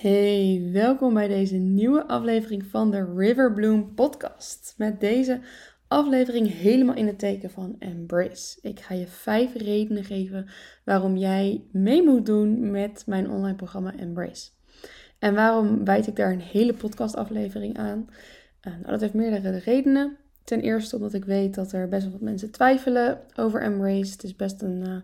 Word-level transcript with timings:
Hey, 0.00 0.68
welkom 0.72 1.14
bij 1.14 1.28
deze 1.28 1.56
nieuwe 1.56 2.06
aflevering 2.06 2.66
van 2.66 2.90
de 2.90 3.12
Riverbloom 3.16 3.94
podcast. 3.94 4.74
Met 4.76 5.00
deze 5.00 5.40
aflevering 5.88 6.52
helemaal 6.52 6.94
in 6.94 7.06
het 7.06 7.18
teken 7.18 7.50
van 7.50 7.76
Embrace. 7.78 8.58
Ik 8.62 8.80
ga 8.80 8.94
je 8.94 9.06
vijf 9.06 9.54
redenen 9.54 10.04
geven 10.04 10.48
waarom 10.84 11.16
jij 11.16 11.64
mee 11.72 12.02
moet 12.02 12.26
doen 12.26 12.70
met 12.70 13.02
mijn 13.06 13.30
online 13.30 13.56
programma 13.56 13.96
Embrace. 13.96 14.50
En 15.18 15.34
waarom 15.34 15.84
wijd 15.84 16.06
ik 16.06 16.16
daar 16.16 16.32
een 16.32 16.40
hele 16.40 16.74
podcastaflevering 16.74 17.78
aan? 17.78 18.06
Uh, 18.62 18.72
nou, 18.72 18.90
dat 18.90 19.00
heeft 19.00 19.14
meerdere 19.14 19.58
redenen. 19.58 20.16
Ten 20.44 20.60
eerste 20.60 20.96
omdat 20.96 21.14
ik 21.14 21.24
weet 21.24 21.54
dat 21.54 21.72
er 21.72 21.88
best 21.88 22.02
wel 22.02 22.12
wat 22.12 22.20
mensen 22.20 22.50
twijfelen 22.50 23.20
over 23.36 23.62
Embrace. 23.62 24.12
Het 24.12 24.24
is 24.24 24.36
best 24.36 24.62
een 24.62 24.84
uh, 24.86 24.96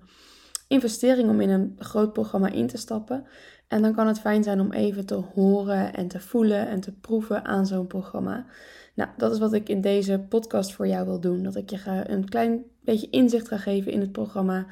investering 0.68 1.28
om 1.28 1.40
in 1.40 1.50
een 1.50 1.76
groot 1.78 2.12
programma 2.12 2.50
in 2.50 2.66
te 2.66 2.76
stappen. 2.76 3.26
En 3.68 3.82
dan 3.82 3.94
kan 3.94 4.06
het 4.06 4.20
fijn 4.20 4.42
zijn 4.42 4.60
om 4.60 4.72
even 4.72 5.06
te 5.06 5.14
horen 5.14 5.94
en 5.94 6.08
te 6.08 6.20
voelen 6.20 6.68
en 6.68 6.80
te 6.80 6.92
proeven 6.92 7.44
aan 7.44 7.66
zo'n 7.66 7.86
programma. 7.86 8.46
Nou, 8.94 9.10
dat 9.16 9.32
is 9.32 9.38
wat 9.38 9.52
ik 9.52 9.68
in 9.68 9.80
deze 9.80 10.24
podcast 10.28 10.72
voor 10.72 10.86
jou 10.86 11.06
wil 11.06 11.20
doen. 11.20 11.42
Dat 11.42 11.56
ik 11.56 11.70
je 11.70 12.04
een 12.06 12.28
klein 12.28 12.64
beetje 12.80 13.10
inzicht 13.10 13.48
ga 13.48 13.56
geven 13.56 13.92
in 13.92 14.00
het 14.00 14.12
programma, 14.12 14.66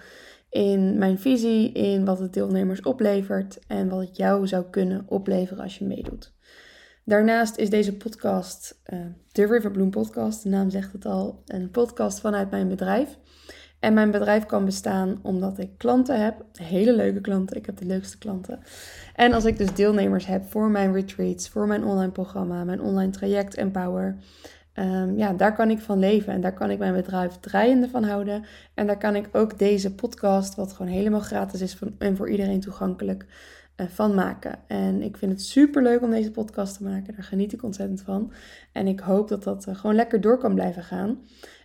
in 0.51 0.98
mijn 0.98 1.19
visie, 1.19 1.73
in 1.73 2.05
wat 2.05 2.19
het 2.19 2.33
deelnemers 2.33 2.80
oplevert 2.80 3.59
en 3.67 3.89
wat 3.89 4.01
het 4.01 4.17
jou 4.17 4.47
zou 4.47 4.65
kunnen 4.70 5.05
opleveren 5.06 5.62
als 5.62 5.79
je 5.79 5.84
meedoet. 5.84 6.33
Daarnaast 7.05 7.56
is 7.56 7.70
deze 7.70 7.97
podcast, 7.97 8.81
uh, 8.92 9.01
de 9.33 9.47
Riverbloom 9.47 9.91
Podcast, 9.91 10.42
de 10.42 10.48
naam 10.48 10.70
zegt 10.70 10.92
het 10.92 11.06
al, 11.06 11.42
een 11.47 11.70
podcast 11.70 12.20
vanuit 12.20 12.51
mijn 12.51 12.69
bedrijf. 12.69 13.19
En 13.84 13.95
mijn 13.95 14.11
bedrijf 14.11 14.47
kan 14.47 14.65
bestaan 14.65 15.19
omdat 15.23 15.59
ik 15.59 15.70
klanten 15.77 16.23
heb, 16.23 16.45
hele 16.52 16.97
leuke 16.97 17.20
klanten. 17.20 17.56
Ik 17.56 17.66
heb 17.66 17.77
de 17.77 17.87
leukste 17.87 18.19
klanten. 18.19 18.59
En 19.15 19.33
als 19.33 19.45
ik 19.45 19.59
dus 19.59 19.75
deelnemers 19.75 20.27
heb 20.27 20.45
voor 20.51 20.70
mijn 20.70 20.92
retreats, 20.92 21.48
voor 21.48 21.66
mijn 21.66 21.84
online 21.84 22.12
programma, 22.12 22.65
mijn 22.65 22.80
online 22.80 23.12
traject 23.12 23.55
Empower. 23.55 24.17
Um, 24.75 25.17
ja, 25.17 25.33
daar 25.33 25.55
kan 25.55 25.70
ik 25.70 25.81
van 25.81 25.98
leven 25.98 26.33
en 26.33 26.41
daar 26.41 26.55
kan 26.55 26.70
ik 26.70 26.78
mijn 26.78 26.94
bedrijf 26.94 27.36
draaiende 27.41 27.89
van 27.89 28.05
houden. 28.05 28.44
En 28.75 28.86
daar 28.86 28.98
kan 28.98 29.17
ik 29.17 29.28
ook 29.33 29.59
deze 29.59 29.94
podcast, 29.94 30.55
wat 30.55 30.72
gewoon 30.72 30.92
helemaal 30.92 31.20
gratis 31.20 31.61
is 31.61 31.78
en 31.98 32.16
voor 32.16 32.31
iedereen 32.31 32.61
toegankelijk, 32.61 33.27
uh, 33.77 33.87
van 33.87 34.14
maken. 34.14 34.59
En 34.66 35.03
ik 35.03 35.16
vind 35.16 35.33
het 35.33 35.42
super 35.42 35.83
leuk 35.83 36.03
om 36.03 36.11
deze 36.11 36.31
podcast 36.31 36.77
te 36.77 36.83
maken. 36.84 37.14
Daar 37.14 37.25
geniet 37.25 37.53
ik 37.53 37.62
ontzettend 37.62 38.03
van. 38.03 38.33
En 38.72 38.87
ik 38.87 39.00
hoop 39.00 39.28
dat 39.28 39.44
dat 39.44 39.66
uh, 39.69 39.75
gewoon 39.75 39.97
lekker 39.97 40.20
door 40.20 40.39
kan 40.39 40.55
blijven 40.55 40.83
gaan. 40.83 41.19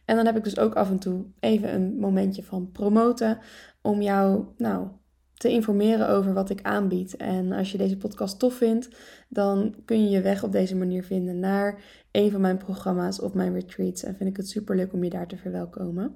En 0.10 0.16
dan 0.16 0.26
heb 0.26 0.38
ik 0.38 0.44
dus 0.44 0.60
ook 0.60 0.74
af 0.74 0.90
en 0.90 1.00
toe 1.00 1.26
even 1.40 1.74
een 1.74 2.00
momentje 2.00 2.44
van 2.44 2.72
promoten 2.72 3.38
om 3.82 4.02
jou 4.02 4.46
nou, 4.58 4.88
te 5.34 5.50
informeren 5.50 6.10
over 6.10 6.34
wat 6.34 6.50
ik 6.50 6.62
aanbied. 6.62 7.16
En 7.16 7.52
als 7.52 7.72
je 7.72 7.78
deze 7.78 7.98
podcast 7.98 8.40
tof 8.40 8.54
vindt, 8.54 8.90
dan 9.28 9.76
kun 9.86 10.04
je 10.04 10.10
je 10.10 10.22
weg 10.22 10.44
op 10.44 10.52
deze 10.52 10.76
manier 10.76 11.04
vinden 11.04 11.40
naar 11.40 11.82
een 12.12 12.32
van 12.32 12.42
mijn 12.42 12.58
programma's 12.58 13.22
of 13.22 13.34
mijn 13.34 13.54
retreats. 13.54 14.04
En 14.04 14.16
vind 14.16 14.30
ik 14.30 14.38
het 14.38 14.50
super 14.50 14.76
leuk 14.76 14.94
om 14.94 15.04
je 15.04 15.10
daar 15.10 15.28
te 15.28 15.38
verwelkomen. 15.38 16.16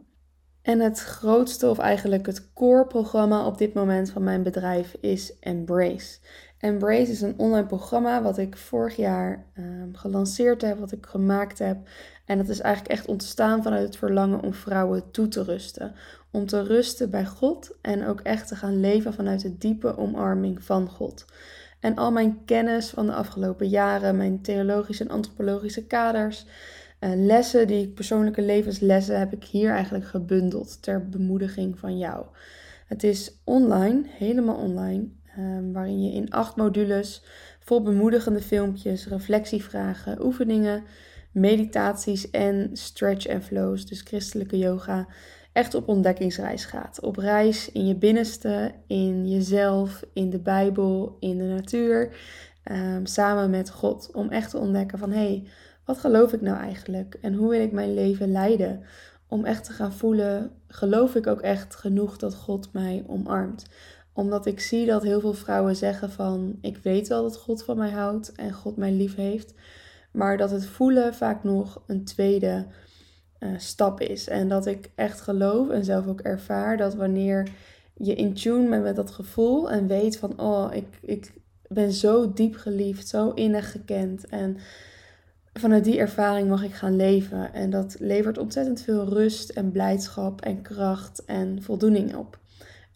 En 0.62 0.80
het 0.80 1.00
grootste, 1.00 1.70
of 1.70 1.78
eigenlijk 1.78 2.26
het 2.26 2.54
core 2.54 2.88
programma 2.88 3.46
op 3.46 3.58
dit 3.58 3.74
moment 3.74 4.12
van 4.12 4.24
mijn 4.24 4.44
bedrijf 4.44 4.96
is 5.02 5.40
Embrace. 5.40 6.20
Embrace 6.64 7.12
is 7.12 7.22
een 7.22 7.38
online 7.38 7.66
programma 7.66 8.22
wat 8.22 8.38
ik 8.38 8.58
vorig 8.58 8.96
jaar 8.96 9.46
um, 9.58 9.96
gelanceerd 9.96 10.62
heb, 10.62 10.80
wat 10.80 10.92
ik 10.92 11.06
gemaakt 11.06 11.60
heb. 11.60 11.78
En 12.26 12.38
dat 12.38 12.50
is 12.50 12.60
eigenlijk 12.60 12.94
echt 12.94 13.08
ontstaan 13.08 13.64
vanuit 13.64 13.84
het 13.84 13.98
verlangen 13.98 14.42
om 14.42 14.54
vrouwen 14.54 15.12
toe 15.12 15.28
te 15.28 15.44
rusten. 15.44 15.94
Om 16.32 16.46
te 16.46 16.64
rusten 16.64 17.10
bij 17.10 17.26
God 17.26 17.78
en 17.82 18.06
ook 18.06 18.20
echt 18.20 18.48
te 18.48 18.56
gaan 18.56 18.80
leven 18.80 19.14
vanuit 19.14 19.42
de 19.42 19.58
diepe 19.58 19.98
omarming 19.98 20.64
van 20.64 20.90
God. 20.90 21.26
En 21.80 21.96
al 21.96 22.12
mijn 22.12 22.46
kennis 22.46 22.90
van 22.90 23.06
de 23.06 23.14
afgelopen 23.14 23.70
jaren, 23.70 24.18
mijn 24.18 24.42
theologische 24.42 25.04
en 25.04 25.10
antropologische 25.10 25.86
kaders, 25.86 26.46
uh, 27.00 27.10
lessen 27.16 27.68
die 27.68 27.84
ik, 27.84 27.94
persoonlijke 27.94 28.42
levenslessen, 28.42 29.20
heb 29.20 29.34
ik 29.34 29.44
hier 29.44 29.72
eigenlijk 29.72 30.06
gebundeld 30.06 30.84
ter 30.84 31.10
bemoediging 31.10 31.80
van 31.80 31.98
jou. 31.98 32.26
Het 32.88 33.04
is 33.04 33.42
online, 33.44 34.02
helemaal 34.06 34.56
online, 34.56 35.10
um, 35.38 35.74
waarin 35.74 36.04
je 36.04 36.12
in 36.12 36.32
acht 36.32 36.56
modules 36.56 37.24
vol 37.60 37.82
bemoedigende 37.82 38.42
filmpjes, 38.42 39.08
reflectievragen, 39.08 40.26
oefeningen, 40.26 40.84
meditaties 41.32 42.30
en 42.30 42.70
stretch 42.74 43.26
en 43.26 43.44
flows, 43.44 43.86
dus 43.86 44.02
christelijke 44.02 44.58
yoga, 44.58 45.08
echt 45.52 45.74
op 45.74 45.88
ontdekkingsreis 45.88 46.66
gaat. 46.66 47.00
Op 47.02 47.18
reis 47.18 47.72
in 47.72 47.88
je 47.88 47.96
binnenste, 47.96 48.72
in 48.88 49.30
jezelf, 49.30 50.04
in 50.14 50.30
de 50.30 50.40
Bijbel, 50.40 51.18
in 51.20 51.38
de 51.38 51.44
natuur, 51.44 52.16
um, 52.72 53.06
samen 53.06 53.50
met 53.50 53.70
God. 53.70 54.10
Om 54.14 54.30
echt 54.30 54.50
te 54.50 54.58
ontdekken 54.58 55.00
van 55.00 55.12
hé, 55.12 55.18
hey, 55.18 55.44
wat 55.86 55.98
geloof 55.98 56.34
ik 56.34 56.42
nou 56.42 56.58
eigenlijk 56.58 57.18
en 57.22 57.34
hoe 57.34 57.50
wil 57.50 57.62
ik 57.62 57.72
mijn 57.72 57.94
leven 57.94 58.32
leiden? 58.32 58.84
Om 59.28 59.46
echt 59.46 59.64
te 59.64 59.72
gaan 59.72 59.94
voelen, 59.94 60.52
geloof 60.68 61.16
ik 61.16 61.28
ook 61.28 61.42
echt 61.42 61.76
genoeg 61.76 62.18
dat 62.18 62.36
God 62.36 62.74
mij 62.74 63.04
omarmt? 63.08 63.66
Omdat 64.14 64.46
ik 64.46 64.60
zie 64.60 64.86
dat 64.86 65.04
heel 65.04 65.20
veel 65.20 65.34
vrouwen 65.34 65.76
zeggen 65.76 66.12
van 66.12 66.58
ik 66.62 66.78
weet 66.78 67.08
wel 67.08 67.22
dat 67.22 67.38
God 67.38 67.64
van 67.64 67.78
mij 67.78 67.92
houdt 67.92 68.32
en 68.32 68.54
God 68.54 68.78
mij 68.78 68.92
lief 68.92 69.16
heeft. 69.16 69.54
Maar 70.12 70.38
dat 70.38 70.52
het 70.52 70.66
voelen 70.66 71.14
vaak 71.14 71.44
nog 71.44 71.84
een 71.88 72.04
tweede 72.04 72.66
uh, 73.40 73.50
stap 73.58 74.00
is. 74.00 74.28
En 74.28 74.48
dat 74.48 74.66
ik 74.66 74.92
echt 74.96 75.22
geloof 75.22 75.70
en 75.70 75.86
zelf 75.86 76.08
ook 76.08 76.22
ervaar 76.22 76.78
dat 76.78 76.96
wanneer 76.96 77.50
je 77.94 78.16
in 78.16 78.34
tune 78.34 78.70
bent 78.70 78.84
met 78.84 78.96
dat 78.96 79.12
gevoel 79.12 79.72
en 79.72 79.88
weet 79.88 80.18
van 80.18 80.40
oh, 80.40 80.70
ik, 80.72 80.88
ik 81.02 81.34
ben 81.68 81.92
zo 81.92 82.34
diep 82.34 82.56
geliefd, 82.56 83.08
zo 83.08 83.30
innig 83.30 83.72
gekend. 83.72 84.28
En 84.28 84.58
vanuit 85.54 85.84
die 85.84 86.00
ervaring 86.00 86.50
mag 86.50 86.64
ik 86.64 86.74
gaan 86.74 86.96
leven. 86.96 87.54
En 87.54 87.70
dat 87.70 87.96
levert 88.00 88.38
ontzettend 88.38 88.82
veel 88.82 89.10
rust 89.10 89.50
en 89.50 89.72
blijdschap 89.72 90.42
en 90.42 90.62
kracht 90.62 91.26
en 91.26 91.62
voldoening 91.62 92.16
op. 92.16 92.40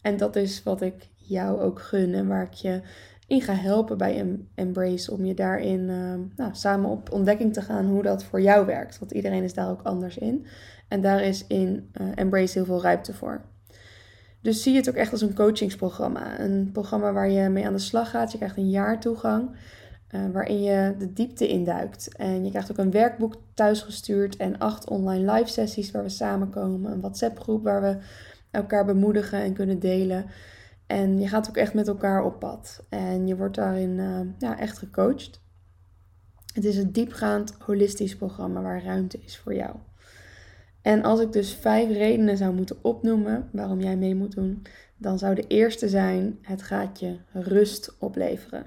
En 0.08 0.18
dat 0.18 0.36
is 0.36 0.64
wat 0.64 0.82
ik 0.82 1.10
jou 1.16 1.62
ook 1.62 1.82
gun 1.82 2.14
en 2.14 2.28
waar 2.28 2.44
ik 2.44 2.54
je 2.54 2.82
in 3.28 3.42
ga 3.42 3.54
helpen 3.54 3.98
bij 3.98 4.40
Embrace. 4.56 5.12
Om 5.12 5.26
je 5.26 5.34
daarin 5.34 5.80
uh, 5.80 6.14
nou, 6.36 6.52
samen 6.52 6.90
op 6.90 7.12
ontdekking 7.12 7.54
te 7.54 7.62
gaan 7.62 7.86
hoe 7.86 8.04
dat 8.04 8.24
voor 8.24 8.42
jou 8.42 8.66
werkt. 8.66 9.00
Want 9.00 9.12
iedereen 9.12 9.44
is 9.44 9.54
daar 9.54 9.70
ook 9.70 9.82
anders 9.82 10.18
in. 10.18 10.46
En 10.88 11.02
daar 11.02 11.24
is 11.24 11.48
in 11.48 11.90
uh, 12.02 12.08
Embrace 12.16 12.54
heel 12.54 12.66
veel 12.66 12.82
ruimte 12.82 13.14
voor. 13.14 13.42
Dus 14.42 14.64
zie 14.64 14.76
het 14.76 14.90
ook 14.90 14.96
echt 14.96 15.12
als 15.12 15.22
een 15.22 15.34
coachingsprogramma. 15.34 16.40
Een 16.40 16.70
programma 16.72 17.14
waar 17.14 17.30
je 17.30 17.50
mee 17.50 17.66
aan 17.66 17.74
de 17.74 17.80
slag 17.80 18.10
gaat. 18.10 18.32
Je 18.32 18.38
krijgt 18.38 18.58
een 18.58 18.70
jaar 18.70 19.00
toegang. 19.00 19.50
Uh, 20.12 20.22
waarin 20.34 20.64
je 20.64 20.96
de 20.98 21.14
diepte 21.14 21.48
induikt. 21.48 22.16
En 22.16 22.44
je 22.44 22.50
krijgt 22.50 22.72
ook 22.72 22.78
een 22.78 22.92
werkboek 22.92 23.36
thuisgestuurd 23.54 24.36
en 24.36 24.58
acht 24.58 24.90
online 24.90 25.32
live 25.32 25.50
sessies 25.50 25.92
waar 25.92 26.04
we 26.04 26.10
samenkomen. 26.10 26.92
Een 26.92 27.02
WhatsApp 27.02 27.40
groep 27.40 27.64
waar 27.64 27.82
we 27.82 27.98
elkaar 28.52 28.86
bemoedigen 28.86 29.40
en 29.40 29.54
kunnen 29.54 29.80
delen. 29.80 30.26
En 30.88 31.20
je 31.20 31.28
gaat 31.28 31.50
ook 31.50 31.58
echt 31.58 31.74
met 31.74 31.88
elkaar 31.88 32.24
op 32.24 32.40
pad. 32.40 32.86
En 32.90 33.28
je 33.28 33.36
wordt 33.36 33.56
daarin 33.56 33.98
uh, 33.98 34.20
ja, 34.38 34.60
echt 34.60 34.78
gecoacht. 34.78 35.42
Het 36.54 36.66
is 36.66 36.78
een 36.78 36.92
diepgaand 36.92 37.56
holistisch 37.60 38.16
programma 38.16 38.62
waar 38.62 38.84
ruimte 38.84 39.20
is 39.20 39.38
voor 39.38 39.56
jou. 39.56 39.76
En 40.82 41.04
als 41.04 41.20
ik 41.20 41.32
dus 41.32 41.54
vijf 41.54 41.90
redenen 41.90 42.38
zou 42.38 42.54
moeten 42.54 42.78
opnoemen 42.82 43.50
waarom 43.52 43.82
jij 43.82 43.98
mee 43.98 44.16
moet 44.16 44.36
doen, 44.36 44.62
dan 44.98 45.18
zou 45.18 45.36
de 45.36 45.48
eerste 45.48 45.90
zijn: 45.90 46.38
het 46.42 46.62
gaat 46.62 47.00
je 47.00 47.18
rust 47.34 47.96
opleveren. 48.00 48.66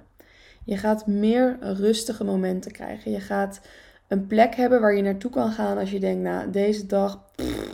Je 0.64 0.76
gaat 0.76 1.06
meer 1.06 1.58
rustige 1.60 2.24
momenten 2.24 2.72
krijgen. 2.72 3.10
Je 3.10 3.20
gaat 3.20 3.60
een 4.10 4.26
plek 4.26 4.54
hebben 4.54 4.80
waar 4.80 4.96
je 4.96 5.02
naartoe 5.02 5.30
kan 5.30 5.52
gaan 5.52 5.78
als 5.78 5.90
je 5.90 6.00
denkt, 6.00 6.22
nou, 6.22 6.50
deze 6.50 6.86
dag, 6.86 7.24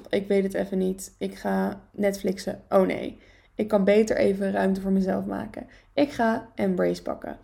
ik 0.08 0.28
weet 0.28 0.42
het 0.42 0.54
even 0.54 0.78
niet. 0.78 1.14
Ik 1.18 1.34
ga 1.34 1.80
Netflixen. 1.90 2.60
Oh 2.68 2.86
nee, 2.86 3.18
ik 3.54 3.68
kan 3.68 3.84
beter 3.84 4.16
even 4.16 4.50
ruimte 4.50 4.80
voor 4.80 4.90
mezelf 4.90 5.24
maken. 5.24 5.66
Ik 5.94 6.10
ga 6.10 6.48
Embrace 6.54 7.02
pakken. 7.02 7.36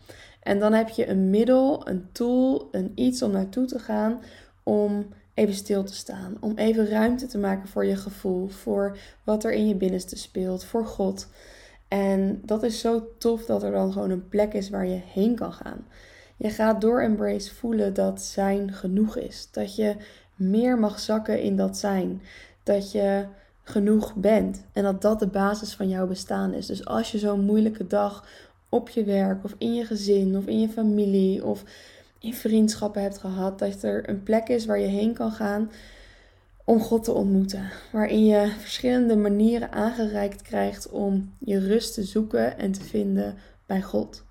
En 0.42 0.58
dan 0.58 0.72
heb 0.72 0.88
je 0.88 1.08
een 1.08 1.30
middel, 1.30 1.88
een 1.88 2.08
tool, 2.12 2.68
een 2.72 2.92
iets 2.94 3.22
om 3.22 3.30
naartoe 3.30 3.66
te 3.66 3.78
gaan 3.78 4.20
om 4.62 5.08
even 5.34 5.54
stil 5.54 5.84
te 5.84 5.94
staan. 5.94 6.36
Om 6.40 6.56
even 6.56 6.88
ruimte 6.88 7.26
te 7.26 7.38
maken 7.38 7.68
voor 7.68 7.84
je 7.84 7.96
gevoel, 7.96 8.48
voor 8.48 8.98
wat 9.24 9.44
er 9.44 9.52
in 9.52 9.68
je 9.68 9.74
binnenste 9.74 10.16
speelt, 10.16 10.64
voor 10.64 10.86
God. 10.86 11.28
En 11.88 12.42
dat 12.44 12.62
is 12.62 12.80
zo 12.80 13.08
tof 13.18 13.44
dat 13.44 13.62
er 13.62 13.72
dan 13.72 13.92
gewoon 13.92 14.10
een 14.10 14.28
plek 14.28 14.52
is 14.52 14.70
waar 14.70 14.86
je 14.86 15.00
heen 15.12 15.34
kan 15.34 15.52
gaan. 15.52 15.86
Je 16.42 16.50
gaat 16.50 16.80
door 16.80 17.00
Embrace 17.00 17.54
voelen 17.54 17.94
dat 17.94 18.22
zijn 18.22 18.72
genoeg 18.72 19.16
is. 19.16 19.48
Dat 19.50 19.76
je 19.76 19.96
meer 20.34 20.78
mag 20.78 21.00
zakken 21.00 21.40
in 21.40 21.56
dat 21.56 21.76
zijn. 21.76 22.22
Dat 22.62 22.92
je 22.92 23.24
genoeg 23.62 24.14
bent. 24.14 24.64
En 24.72 24.82
dat 24.82 25.02
dat 25.02 25.18
de 25.18 25.26
basis 25.26 25.74
van 25.74 25.88
jouw 25.88 26.06
bestaan 26.06 26.52
is. 26.54 26.66
Dus 26.66 26.84
als 26.84 27.12
je 27.12 27.18
zo'n 27.18 27.44
moeilijke 27.44 27.86
dag 27.86 28.26
op 28.68 28.88
je 28.88 29.04
werk 29.04 29.44
of 29.44 29.54
in 29.58 29.74
je 29.74 29.84
gezin 29.84 30.36
of 30.36 30.46
in 30.46 30.60
je 30.60 30.68
familie 30.68 31.44
of 31.44 31.64
in 32.18 32.34
vriendschappen 32.34 33.02
hebt 33.02 33.18
gehad, 33.18 33.58
dat 33.58 33.82
er 33.82 34.08
een 34.08 34.22
plek 34.22 34.48
is 34.48 34.66
waar 34.66 34.78
je 34.78 34.86
heen 34.86 35.14
kan 35.14 35.32
gaan 35.32 35.70
om 36.64 36.80
God 36.80 37.04
te 37.04 37.12
ontmoeten. 37.12 37.70
Waarin 37.92 38.26
je 38.26 38.52
verschillende 38.58 39.16
manieren 39.16 39.72
aangereikt 39.72 40.42
krijgt 40.42 40.88
om 40.88 41.32
je 41.38 41.58
rust 41.58 41.94
te 41.94 42.02
zoeken 42.04 42.58
en 42.58 42.72
te 42.72 42.82
vinden 42.82 43.34
bij 43.66 43.82
God. 43.82 44.24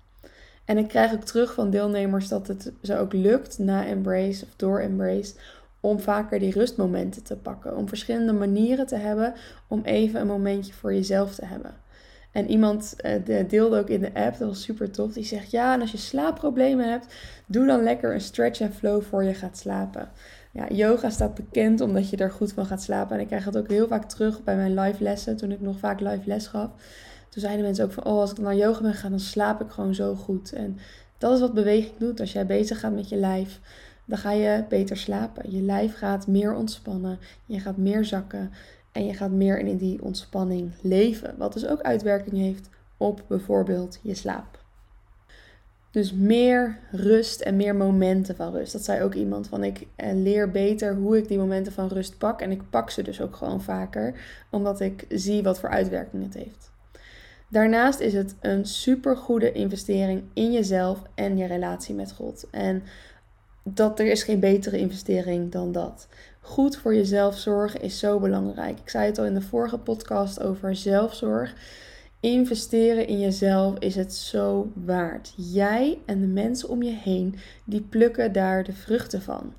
En 0.64 0.78
ik 0.78 0.88
krijg 0.88 1.12
ook 1.12 1.24
terug 1.24 1.54
van 1.54 1.70
deelnemers 1.70 2.28
dat 2.28 2.46
het 2.46 2.72
ze 2.82 2.98
ook 2.98 3.12
lukt 3.12 3.58
na 3.58 3.86
Embrace 3.86 4.44
of 4.44 4.56
door 4.56 4.80
Embrace 4.80 5.34
om 5.80 6.00
vaker 6.00 6.38
die 6.38 6.52
rustmomenten 6.52 7.22
te 7.22 7.36
pakken. 7.36 7.76
Om 7.76 7.88
verschillende 7.88 8.32
manieren 8.32 8.86
te 8.86 8.96
hebben 8.96 9.34
om 9.68 9.82
even 9.84 10.20
een 10.20 10.26
momentje 10.26 10.72
voor 10.72 10.94
jezelf 10.94 11.34
te 11.34 11.44
hebben. 11.44 11.74
En 12.32 12.50
iemand 12.50 12.96
uh, 13.26 13.46
deelde 13.48 13.78
ook 13.78 13.88
in 13.88 14.00
de 14.00 14.14
app, 14.14 14.38
dat 14.38 14.48
was 14.48 14.62
super 14.62 14.90
tof. 14.90 15.12
Die 15.12 15.24
zegt: 15.24 15.50
Ja, 15.50 15.74
en 15.74 15.80
als 15.80 15.90
je 15.90 15.98
slaapproblemen 15.98 16.90
hebt, 16.90 17.14
doe 17.46 17.66
dan 17.66 17.82
lekker 17.82 18.14
een 18.14 18.20
stretch 18.20 18.60
en 18.60 18.74
flow 18.74 19.02
voor 19.02 19.24
je 19.24 19.34
gaat 19.34 19.58
slapen. 19.58 20.10
Ja, 20.52 20.68
yoga 20.68 21.10
staat 21.10 21.34
bekend 21.34 21.80
omdat 21.80 22.10
je 22.10 22.16
er 22.16 22.30
goed 22.30 22.52
van 22.52 22.66
gaat 22.66 22.82
slapen. 22.82 23.14
En 23.16 23.20
ik 23.20 23.26
krijg 23.26 23.44
het 23.44 23.56
ook 23.56 23.68
heel 23.68 23.88
vaak 23.88 24.08
terug 24.08 24.42
bij 24.42 24.56
mijn 24.56 24.74
live 24.74 25.02
lessen, 25.02 25.36
toen 25.36 25.52
ik 25.52 25.60
nog 25.60 25.78
vaak 25.78 26.00
live 26.00 26.22
les 26.24 26.46
gaf. 26.46 26.70
Toen 27.32 27.42
zeiden 27.42 27.64
mensen 27.64 27.84
ook 27.84 27.92
van: 27.92 28.04
Oh, 28.04 28.18
als 28.20 28.30
ik 28.30 28.38
naar 28.38 28.56
yoga 28.56 28.80
ben 28.80 28.94
gaan, 28.94 29.10
dan 29.10 29.20
slaap 29.20 29.60
ik 29.60 29.70
gewoon 29.70 29.94
zo 29.94 30.14
goed. 30.14 30.52
En 30.52 30.78
dat 31.18 31.32
is 31.34 31.40
wat 31.40 31.54
beweging 31.54 31.96
doet. 31.98 32.20
Als 32.20 32.32
jij 32.32 32.46
bezig 32.46 32.80
gaat 32.80 32.94
met 32.94 33.08
je 33.08 33.16
lijf, 33.16 33.60
dan 34.04 34.18
ga 34.18 34.32
je 34.32 34.64
beter 34.68 34.96
slapen. 34.96 35.50
Je 35.50 35.62
lijf 35.62 35.96
gaat 35.96 36.26
meer 36.26 36.54
ontspannen. 36.54 37.18
Je 37.46 37.60
gaat 37.60 37.76
meer 37.76 38.04
zakken. 38.04 38.50
En 38.92 39.06
je 39.06 39.14
gaat 39.14 39.30
meer 39.30 39.58
in 39.58 39.76
die 39.76 40.02
ontspanning 40.02 40.72
leven. 40.80 41.34
Wat 41.38 41.52
dus 41.52 41.66
ook 41.66 41.80
uitwerking 41.80 42.36
heeft 42.36 42.68
op 42.96 43.24
bijvoorbeeld 43.28 43.98
je 44.02 44.14
slaap. 44.14 44.60
Dus 45.90 46.12
meer 46.12 46.78
rust 46.90 47.40
en 47.40 47.56
meer 47.56 47.76
momenten 47.76 48.36
van 48.36 48.52
rust. 48.52 48.72
Dat 48.72 48.84
zei 48.84 49.02
ook 49.02 49.14
iemand 49.14 49.48
van 49.48 49.64
ik 49.64 49.86
eh, 49.96 50.12
leer 50.14 50.50
beter 50.50 50.94
hoe 50.94 51.18
ik 51.18 51.28
die 51.28 51.38
momenten 51.38 51.72
van 51.72 51.88
rust 51.88 52.18
pak. 52.18 52.40
En 52.40 52.50
ik 52.50 52.70
pak 52.70 52.90
ze 52.90 53.02
dus 53.02 53.20
ook 53.20 53.36
gewoon 53.36 53.62
vaker, 53.62 54.20
omdat 54.50 54.80
ik 54.80 55.06
zie 55.08 55.42
wat 55.42 55.60
voor 55.60 55.68
uitwerking 55.68 56.22
het 56.22 56.34
heeft. 56.34 56.71
Daarnaast 57.52 58.00
is 58.00 58.12
het 58.12 58.34
een 58.40 58.64
super 58.64 59.16
goede 59.16 59.52
investering 59.52 60.22
in 60.34 60.52
jezelf 60.52 61.02
en 61.14 61.36
je 61.36 61.46
relatie 61.46 61.94
met 61.94 62.12
God. 62.12 62.46
En 62.50 62.82
dat 63.62 63.98
er 63.98 64.06
is 64.06 64.22
geen 64.22 64.40
betere 64.40 64.78
investering 64.78 65.50
dan 65.52 65.72
dat. 65.72 66.08
Goed 66.40 66.76
voor 66.76 66.94
jezelf 66.94 67.38
zorgen 67.38 67.80
is 67.80 67.98
zo 67.98 68.18
belangrijk. 68.18 68.78
Ik 68.78 68.88
zei 68.88 69.06
het 69.06 69.18
al 69.18 69.24
in 69.24 69.34
de 69.34 69.40
vorige 69.40 69.78
podcast 69.78 70.40
over 70.40 70.76
zelfzorg. 70.76 71.54
Investeren 72.20 73.06
in 73.06 73.20
jezelf 73.20 73.78
is 73.78 73.94
het 73.94 74.14
zo 74.14 74.72
waard. 74.74 75.32
Jij 75.36 75.98
en 76.06 76.20
de 76.20 76.26
mensen 76.26 76.68
om 76.68 76.82
je 76.82 76.94
heen, 76.94 77.34
die 77.64 77.82
plukken 77.82 78.32
daar 78.32 78.64
de 78.64 78.72
vruchten 78.72 79.22
van. 79.22 79.52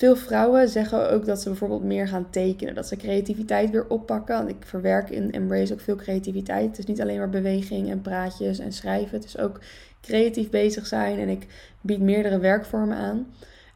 Veel 0.00 0.16
vrouwen 0.16 0.68
zeggen 0.68 1.10
ook 1.10 1.24
dat 1.26 1.40
ze 1.40 1.48
bijvoorbeeld 1.48 1.84
meer 1.84 2.08
gaan 2.08 2.30
tekenen, 2.30 2.74
dat 2.74 2.86
ze 2.86 2.96
creativiteit 2.96 3.70
weer 3.70 3.88
oppakken. 3.88 4.36
Want 4.36 4.48
ik 4.48 4.56
verwerk 4.64 5.10
in 5.10 5.32
Embrace 5.32 5.72
ook 5.72 5.80
veel 5.80 5.96
creativiteit. 5.96 6.66
Het 6.66 6.78
is 6.78 6.84
niet 6.84 7.00
alleen 7.00 7.18
maar 7.18 7.30
beweging 7.30 7.90
en 7.90 8.00
praatjes 8.00 8.58
en 8.58 8.72
schrijven. 8.72 9.16
Het 9.16 9.24
is 9.24 9.38
ook 9.38 9.60
creatief 10.00 10.50
bezig 10.50 10.86
zijn 10.86 11.18
en 11.18 11.28
ik 11.28 11.46
bied 11.80 12.00
meerdere 12.00 12.38
werkvormen 12.38 12.96
aan. 12.96 13.26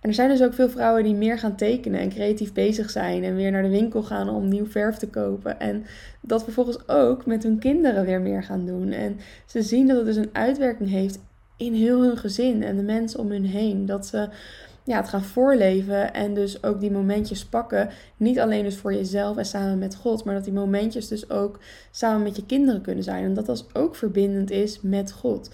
En 0.01 0.09
er 0.09 0.15
zijn 0.15 0.29
dus 0.29 0.43
ook 0.43 0.55
veel 0.55 0.69
vrouwen 0.69 1.05
die 1.05 1.15
meer 1.15 1.39
gaan 1.39 1.57
tekenen 1.57 2.01
en 2.01 2.09
creatief 2.09 2.53
bezig 2.53 2.91
zijn 2.91 3.25
en 3.25 3.37
weer 3.37 3.51
naar 3.51 3.63
de 3.63 3.69
winkel 3.69 4.03
gaan 4.03 4.29
om 4.29 4.49
nieuw 4.49 4.67
verf 4.67 4.97
te 4.97 5.09
kopen. 5.09 5.61
En 5.61 5.85
dat 6.21 6.45
vervolgens 6.45 6.89
ook 6.89 7.27
met 7.27 7.43
hun 7.43 7.59
kinderen 7.59 8.05
weer 8.05 8.21
meer 8.21 8.43
gaan 8.43 8.67
doen. 8.67 8.91
En 8.91 9.17
ze 9.47 9.63
zien 9.63 9.87
dat 9.87 9.97
het 9.97 10.07
dus 10.07 10.17
een 10.17 10.31
uitwerking 10.33 10.91
heeft 10.91 11.19
in 11.57 11.73
heel 11.73 12.03
hun 12.03 12.17
gezin 12.17 12.63
en 12.63 12.77
de 12.77 12.83
mensen 12.83 13.21
om 13.21 13.31
hun 13.31 13.47
heen. 13.47 13.87
Dat 13.87 14.07
ze 14.07 14.29
ja, 14.85 14.97
het 14.97 15.09
gaan 15.09 15.25
voorleven 15.25 16.15
en 16.15 16.35
dus 16.35 16.63
ook 16.63 16.81
die 16.81 16.91
momentjes 16.91 17.45
pakken. 17.45 17.91
Niet 18.17 18.41
alleen 18.41 18.63
dus 18.63 18.77
voor 18.77 18.95
jezelf 18.95 19.37
en 19.37 19.47
samen 19.47 19.79
met 19.79 19.95
God, 19.97 20.25
maar 20.25 20.35
dat 20.35 20.45
die 20.45 20.53
momentjes 20.53 21.09
dus 21.09 21.31
ook 21.31 21.59
samen 21.91 22.23
met 22.23 22.37
je 22.37 22.47
kinderen 22.47 22.81
kunnen 22.81 23.05
zijn. 23.05 23.25
En 23.25 23.35
dat 23.35 23.47
dat 23.47 23.67
ook 23.73 23.97
verbindend 23.97 24.51
is 24.51 24.81
met 24.81 25.13
God 25.13 25.51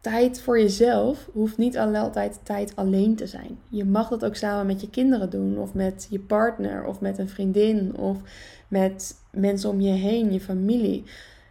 tijd 0.00 0.40
voor 0.40 0.60
jezelf 0.60 1.28
hoeft 1.32 1.56
niet 1.56 1.78
altijd 1.78 2.40
tijd 2.42 2.76
alleen 2.76 3.16
te 3.16 3.26
zijn. 3.26 3.58
Je 3.68 3.84
mag 3.84 4.08
dat 4.08 4.24
ook 4.24 4.34
samen 4.34 4.66
met 4.66 4.80
je 4.80 4.90
kinderen 4.90 5.30
doen, 5.30 5.58
of 5.58 5.74
met 5.74 6.06
je 6.10 6.18
partner, 6.18 6.84
of 6.84 7.00
met 7.00 7.18
een 7.18 7.28
vriendin, 7.28 7.96
of 7.96 8.16
met 8.68 9.14
mensen 9.30 9.70
om 9.70 9.80
je 9.80 9.92
heen, 9.92 10.32
je 10.32 10.40
familie. 10.40 11.04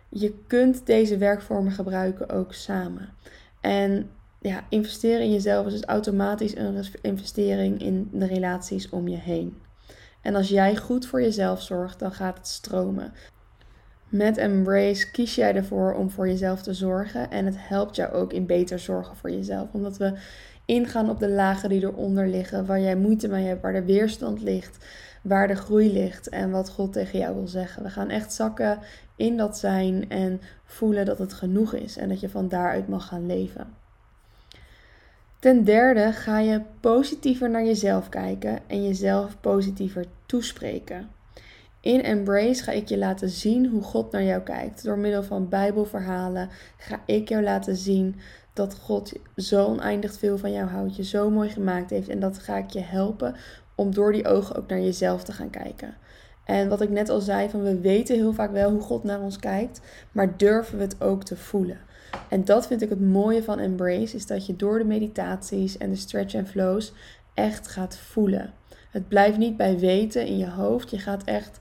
Je 0.09 0.33
kunt 0.47 0.85
deze 0.85 1.17
werkvormen 1.17 1.71
gebruiken 1.71 2.29
ook 2.29 2.53
samen. 2.53 3.09
En 3.61 4.09
ja, 4.47 4.63
investeren 4.69 5.21
in 5.21 5.31
jezelf 5.31 5.65
is 5.65 5.71
dus 5.71 5.83
automatisch 5.83 6.55
een 6.55 6.85
investering 7.01 7.81
in 7.81 8.09
de 8.11 8.25
relaties 8.25 8.89
om 8.89 9.07
je 9.07 9.17
heen. 9.17 9.57
En 10.21 10.35
als 10.35 10.49
jij 10.49 10.75
goed 10.75 11.05
voor 11.05 11.21
jezelf 11.21 11.61
zorgt, 11.61 11.99
dan 11.99 12.11
gaat 12.11 12.37
het 12.37 12.47
stromen. 12.47 13.13
Met 14.09 14.37
Embrace 14.37 15.11
kies 15.11 15.35
jij 15.35 15.55
ervoor 15.55 15.93
om 15.93 16.09
voor 16.09 16.27
jezelf 16.27 16.61
te 16.61 16.73
zorgen. 16.73 17.31
En 17.31 17.45
het 17.45 17.55
helpt 17.57 17.95
jou 17.95 18.13
ook 18.13 18.33
in 18.33 18.45
beter 18.45 18.79
zorgen 18.79 19.15
voor 19.15 19.31
jezelf. 19.31 19.67
Omdat 19.71 19.97
we 19.97 20.13
ingaan 20.65 21.09
op 21.09 21.19
de 21.19 21.29
lagen 21.29 21.69
die 21.69 21.81
eronder 21.81 22.27
liggen. 22.27 22.65
Waar 22.65 22.79
jij 22.79 22.95
moeite 22.95 23.27
mee 23.27 23.45
hebt, 23.45 23.61
waar 23.61 23.73
de 23.73 23.83
weerstand 23.83 24.41
ligt. 24.41 24.85
Waar 25.23 25.47
de 25.47 25.55
groei 25.55 25.93
ligt 25.93 26.29
en 26.29 26.51
wat 26.51 26.69
God 26.69 26.93
tegen 26.93 27.19
jou 27.19 27.35
wil 27.35 27.47
zeggen. 27.47 27.83
We 27.83 27.89
gaan 27.89 28.09
echt 28.09 28.33
zakken 28.33 28.79
in 29.15 29.37
dat 29.37 29.57
zijn 29.57 30.09
en 30.09 30.41
voelen 30.63 31.05
dat 31.05 31.17
het 31.17 31.33
genoeg 31.33 31.73
is. 31.73 31.97
En 31.97 32.09
dat 32.09 32.19
je 32.19 32.29
van 32.29 32.49
daaruit 32.49 32.87
mag 32.87 33.07
gaan 33.07 33.25
leven. 33.25 33.67
Ten 35.39 35.63
derde 35.63 36.11
ga 36.11 36.39
je 36.39 36.61
positiever 36.79 37.49
naar 37.49 37.65
jezelf 37.65 38.09
kijken 38.09 38.59
en 38.67 38.83
jezelf 38.83 39.37
positiever 39.41 40.05
toespreken. 40.25 41.09
In 41.81 42.01
Embrace 42.01 42.63
ga 42.63 42.71
ik 42.71 42.89
je 42.89 42.97
laten 42.97 43.29
zien 43.29 43.65
hoe 43.65 43.81
God 43.81 44.11
naar 44.11 44.23
jou 44.23 44.41
kijkt. 44.41 44.83
Door 44.83 44.97
middel 44.97 45.23
van 45.23 45.49
Bijbelverhalen 45.49 46.49
ga 46.77 47.01
ik 47.05 47.29
jou 47.29 47.43
laten 47.43 47.75
zien 47.75 48.15
dat 48.53 48.75
God 48.75 49.13
zo 49.35 49.65
oneindig 49.65 50.13
veel 50.13 50.37
van 50.37 50.51
jou 50.51 50.69
houdt, 50.69 50.95
je 50.95 51.03
zo 51.03 51.29
mooi 51.29 51.49
gemaakt 51.49 51.89
heeft. 51.89 52.09
En 52.09 52.19
dat 52.19 52.37
ga 52.37 52.57
ik 52.57 52.69
je 52.69 52.81
helpen 52.81 53.35
om 53.75 53.93
door 53.93 54.11
die 54.11 54.27
ogen 54.27 54.55
ook 54.55 54.67
naar 54.67 54.81
jezelf 54.81 55.23
te 55.23 55.31
gaan 55.31 55.49
kijken. 55.49 55.95
En 56.43 56.69
wat 56.69 56.81
ik 56.81 56.89
net 56.89 57.09
al 57.09 57.19
zei, 57.19 57.49
van 57.49 57.63
we 57.63 57.79
weten 57.79 58.15
heel 58.15 58.33
vaak 58.33 58.51
wel 58.51 58.71
hoe 58.71 58.81
God 58.81 59.03
naar 59.03 59.21
ons 59.21 59.37
kijkt, 59.37 59.81
maar 60.11 60.37
durven 60.37 60.77
we 60.77 60.83
het 60.83 61.01
ook 61.01 61.23
te 61.23 61.35
voelen. 61.35 61.79
En 62.29 62.45
dat 62.45 62.67
vind 62.67 62.81
ik 62.81 62.89
het 62.89 63.01
mooie 63.01 63.43
van 63.43 63.59
Embrace, 63.59 64.15
is 64.15 64.25
dat 64.25 64.45
je 64.45 64.55
door 64.55 64.77
de 64.77 64.85
meditaties 64.85 65.77
en 65.77 65.89
de 65.89 65.95
stretch 65.95 66.35
and 66.35 66.49
flows 66.49 66.93
echt 67.33 67.67
gaat 67.67 67.97
voelen. 67.97 68.53
Het 68.89 69.07
blijft 69.07 69.37
niet 69.37 69.57
bij 69.57 69.79
weten 69.79 70.25
in 70.25 70.37
je 70.37 70.49
hoofd. 70.49 70.89
Je 70.89 70.99
gaat 70.99 71.23
echt 71.23 71.57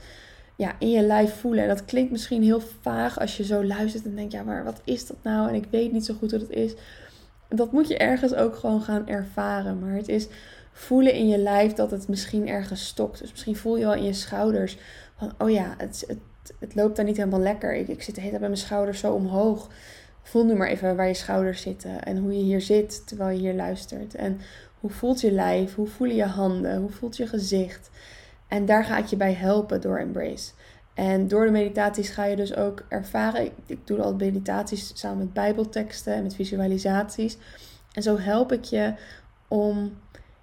ja, 0.56 0.76
in 0.78 0.90
je 0.90 1.02
lijf 1.02 1.34
voelen. 1.34 1.62
En 1.62 1.69
dat 1.69 1.84
klinkt 1.84 2.10
misschien 2.10 2.43
heel 2.43 2.62
vaag 2.81 3.20
als 3.20 3.37
je 3.37 3.44
zo 3.44 3.64
luistert 3.64 4.04
en 4.04 4.14
denkt: 4.14 4.32
ja, 4.32 4.43
maar 4.43 4.64
wat 4.64 4.81
is 4.84 5.06
dat 5.06 5.16
nou? 5.22 5.48
En 5.48 5.54
ik 5.54 5.66
weet 5.70 5.93
niet 5.93 6.04
zo 6.04 6.14
goed 6.14 6.31
wat 6.31 6.40
het 6.40 6.50
is. 6.50 6.75
Dat 7.49 7.72
moet 7.72 7.88
je 7.88 7.96
ergens 7.96 8.34
ook 8.34 8.56
gewoon 8.56 8.82
gaan 8.82 9.08
ervaren. 9.08 9.78
Maar 9.78 9.94
het 9.94 10.09
is 10.09 10.28
voelen 10.73 11.12
in 11.12 11.28
je 11.28 11.38
lijf 11.38 11.73
dat 11.73 11.90
het 11.90 12.09
misschien 12.09 12.49
ergens 12.49 12.87
stokt. 12.87 13.21
Dus 13.21 13.30
misschien 13.30 13.56
voel 13.56 13.76
je 13.76 13.87
al 13.87 13.94
in 13.94 14.04
je 14.04 14.12
schouders 14.12 14.76
van: 15.16 15.32
oh 15.38 15.50
ja, 15.50 15.75
het, 15.78 16.04
het, 16.06 16.18
het 16.61 16.75
loopt 16.75 16.97
daar 16.97 17.04
niet 17.04 17.16
helemaal 17.16 17.40
lekker. 17.40 17.75
Ik, 17.75 17.88
ik 17.88 18.02
zit 18.02 18.14
de 18.14 18.21
hele 18.21 18.30
tijd 18.30 18.42
met 18.42 18.50
mijn 18.50 18.66
schouders 18.66 19.00
zo 19.00 19.12
omhoog. 19.12 19.68
Voel 20.26 20.45
nu 20.45 20.54
maar 20.54 20.68
even 20.68 20.97
waar 20.97 21.06
je 21.06 21.14
schouders 21.14 21.62
zitten 21.62 22.02
en 22.02 22.16
hoe 22.16 22.37
je 22.37 22.42
hier 22.42 22.61
zit 22.61 23.06
terwijl 23.06 23.37
je 23.37 23.42
hier 23.42 23.54
luistert. 23.54 24.14
En 24.14 24.40
hoe 24.80 24.90
voelt 24.90 25.21
je 25.21 25.33
lijf? 25.33 25.75
Hoe 25.75 25.87
voelen 25.87 26.16
je 26.16 26.25
handen? 26.25 26.80
Hoe 26.80 26.90
voelt 26.90 27.16
je 27.16 27.26
gezicht? 27.26 27.90
En 28.49 28.66
daar 28.66 28.85
ga 28.85 28.99
ik 28.99 29.06
je 29.06 29.16
bij 29.16 29.33
helpen 29.33 29.80
door 29.80 29.99
Embrace. 29.99 30.52
En 30.95 31.28
door 31.28 31.45
de 31.45 31.50
meditaties 31.50 32.09
ga 32.09 32.25
je 32.25 32.37
dus 32.37 32.54
ook 32.54 32.85
ervaren. 32.88 33.50
Ik 33.66 33.87
doe 33.87 34.02
al 34.02 34.14
meditaties 34.14 34.90
samen 34.95 35.18
met 35.18 35.33
Bijbelteksten 35.33 36.14
en 36.14 36.23
met 36.23 36.35
visualisaties. 36.35 37.37
En 37.92 38.02
zo 38.02 38.18
help 38.18 38.52
ik 38.52 38.64
je 38.64 38.95
om 39.49 39.92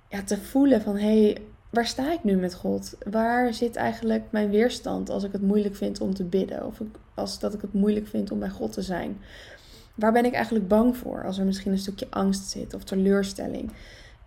ja, 0.10 0.24
te 0.24 0.38
voelen 0.38 0.82
van 0.82 0.98
hé, 0.98 1.24
hey, 1.24 1.38
waar 1.70 1.88
sta 1.88 2.12
ik 2.12 2.24
nu 2.24 2.36
met 2.36 2.54
God? 2.54 2.98
Waar 3.12 3.54
zit 3.54 3.76
eigenlijk 3.76 4.24
mijn 4.30 4.50
weerstand 4.50 5.10
als 5.10 5.24
ik 5.24 5.32
het 5.32 5.42
moeilijk 5.42 5.76
vind 5.76 6.02
om 6.02 6.14
te 6.14 6.24
bidden? 6.24 6.66
Of 6.66 6.82
als 7.14 7.40
dat 7.40 7.54
ik 7.54 7.62
het 7.62 7.74
moeilijk 7.74 8.08
vind 8.08 8.32
om 8.32 8.40
bij 8.40 8.50
God 8.50 8.74
te 8.74 8.82
zijn? 8.82 9.18
Waar 9.96 10.12
ben 10.12 10.26
ik 10.26 10.34
eigenlijk 10.34 10.68
bang 10.68 10.98
voor 10.98 11.24
als 11.26 11.38
er 11.38 11.46
misschien 11.46 11.72
een 11.72 11.78
stukje 11.78 12.08
angst 12.10 12.50
zit 12.50 12.74
of 12.74 12.84
teleurstelling? 12.84 13.72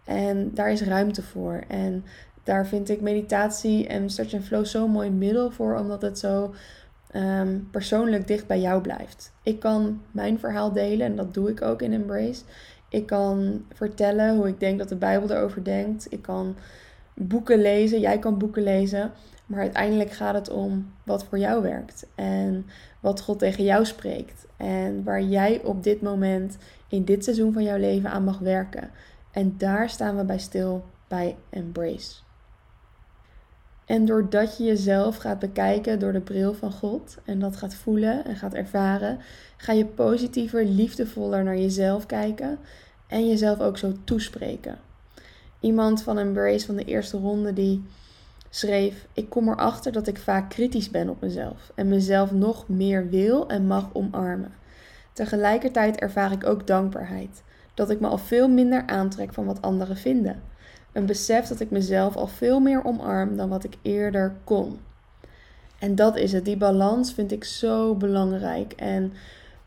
En 0.05 0.51
daar 0.55 0.71
is 0.71 0.83
ruimte 0.83 1.23
voor. 1.23 1.63
En 1.69 2.05
daar 2.43 2.67
vind 2.67 2.89
ik 2.89 3.01
meditatie 3.01 3.87
en 3.87 4.11
Stretch 4.11 4.35
and 4.35 4.45
Flow 4.45 4.65
zo'n 4.65 4.91
mooi 4.91 5.11
middel 5.11 5.51
voor, 5.51 5.79
omdat 5.79 6.03
het 6.03 6.19
zo 6.19 6.55
ehm, 7.11 7.59
persoonlijk 7.71 8.27
dicht 8.27 8.47
bij 8.47 8.61
jou 8.61 8.81
blijft. 8.81 9.33
Ik 9.43 9.61
kan 9.61 10.01
mijn 10.11 10.39
verhaal 10.39 10.73
delen 10.73 11.07
en 11.07 11.17
dat 11.17 11.35
doe 11.35 11.51
ik 11.51 11.63
ook 11.63 11.83
in 11.83 11.93
Embrace. 11.93 12.43
Ik 12.89 13.07
kan 13.07 13.65
vertellen 13.73 14.37
hoe 14.37 14.49
ik 14.49 14.61
denk 14.61 14.79
dat 14.79 14.89
de 14.89 14.97
Bijbel 14.97 15.31
erover 15.31 15.65
denkt. 15.65 16.07
Ik 16.13 16.23
kan 16.23 16.57
boeken 17.15 17.61
lezen, 17.61 18.01
jij 18.01 18.19
kan 18.19 18.39
boeken 18.39 18.63
lezen. 18.63 19.13
Maar 19.47 19.61
uiteindelijk 19.61 20.11
gaat 20.11 20.35
het 20.35 20.51
om 20.51 20.93
wat 21.03 21.25
voor 21.25 21.39
jou 21.39 21.63
werkt 21.63 22.07
en 22.15 22.67
wat 23.01 23.21
God 23.21 23.39
tegen 23.39 23.65
jou 23.65 23.85
spreekt. 23.85 24.47
En 24.57 25.05
waar 25.05 25.23
jij 25.23 25.63
op 25.63 25.83
dit 25.83 26.03
moment 26.03 26.57
in 26.89 27.05
dit 27.05 27.25
seizoen 27.25 27.53
van 27.53 27.63
jouw 27.63 27.79
leven 27.79 28.11
aan 28.11 28.25
mag 28.25 28.39
werken. 28.39 28.91
En 29.31 29.55
daar 29.59 29.91
staan 29.91 30.17
we 30.17 30.25
bij 30.25 30.39
stil 30.39 30.85
bij 31.09 31.37
Embrace. 31.51 32.15
En 33.85 34.05
doordat 34.05 34.57
je 34.57 34.65
jezelf 34.65 35.17
gaat 35.17 35.39
bekijken 35.39 35.99
door 35.99 36.13
de 36.13 36.21
bril 36.21 36.55
van 36.55 36.73
God 36.73 37.17
en 37.25 37.39
dat 37.39 37.57
gaat 37.57 37.75
voelen 37.75 38.25
en 38.25 38.37
gaat 38.37 38.55
ervaren, 38.55 39.19
ga 39.57 39.73
je 39.73 39.87
positiever, 39.87 40.65
liefdevoller 40.65 41.45
naar 41.45 41.59
jezelf 41.59 42.07
kijken 42.07 42.59
en 43.07 43.29
jezelf 43.29 43.61
ook 43.61 43.79
zo 43.79 43.93
toespreken. 44.05 44.79
Iemand 45.61 46.03
van 46.03 46.19
Embrace 46.19 46.67
van 46.67 46.77
de 46.77 46.85
eerste 46.85 47.17
ronde 47.17 47.53
die 47.53 47.85
schreef: 48.57 49.07
Ik 49.13 49.31
kom 49.31 49.49
erachter 49.49 49.93
dat 49.93 50.07
ik 50.07 50.19
vaak 50.19 50.51
kritisch 50.51 50.91
ben 50.91 51.09
op 51.09 51.21
mezelf 51.21 51.73
en 51.75 51.89
mezelf 51.89 52.33
nog 52.33 52.69
meer 52.69 53.09
wil 53.09 53.49
en 53.49 53.67
mag 53.67 53.89
omarmen. 53.93 54.53
Tegelijkertijd 55.13 55.97
ervaar 55.97 56.33
ik 56.33 56.47
ook 56.47 56.67
dankbaarheid, 56.67 57.43
dat 57.75 57.91
ik 57.91 58.01
me 58.01 58.09
al 58.09 58.19
veel 58.19 58.49
minder 58.49 58.87
aantrek 58.87 59.33
van 59.33 59.47
wat 59.47 59.63
anderen 59.63 59.97
vinden. 59.97 60.43
Een 60.93 61.07
besef 61.07 61.47
dat 61.47 61.61
ik 61.61 61.71
mezelf 61.71 62.17
al 62.17 62.27
veel 62.27 62.61
meer 62.61 62.85
omarm 62.85 63.37
dan 63.37 63.49
wat 63.49 63.65
ik 63.65 63.77
eerder 63.83 64.37
kon. 64.45 64.79
En 65.79 65.95
dat 65.95 66.17
is 66.17 66.33
het. 66.33 66.45
Die 66.45 66.57
balans 66.57 67.13
vind 67.13 67.33
ik 67.33 67.45
zo 67.45 67.95
belangrijk. 67.95 68.73
En 68.73 69.13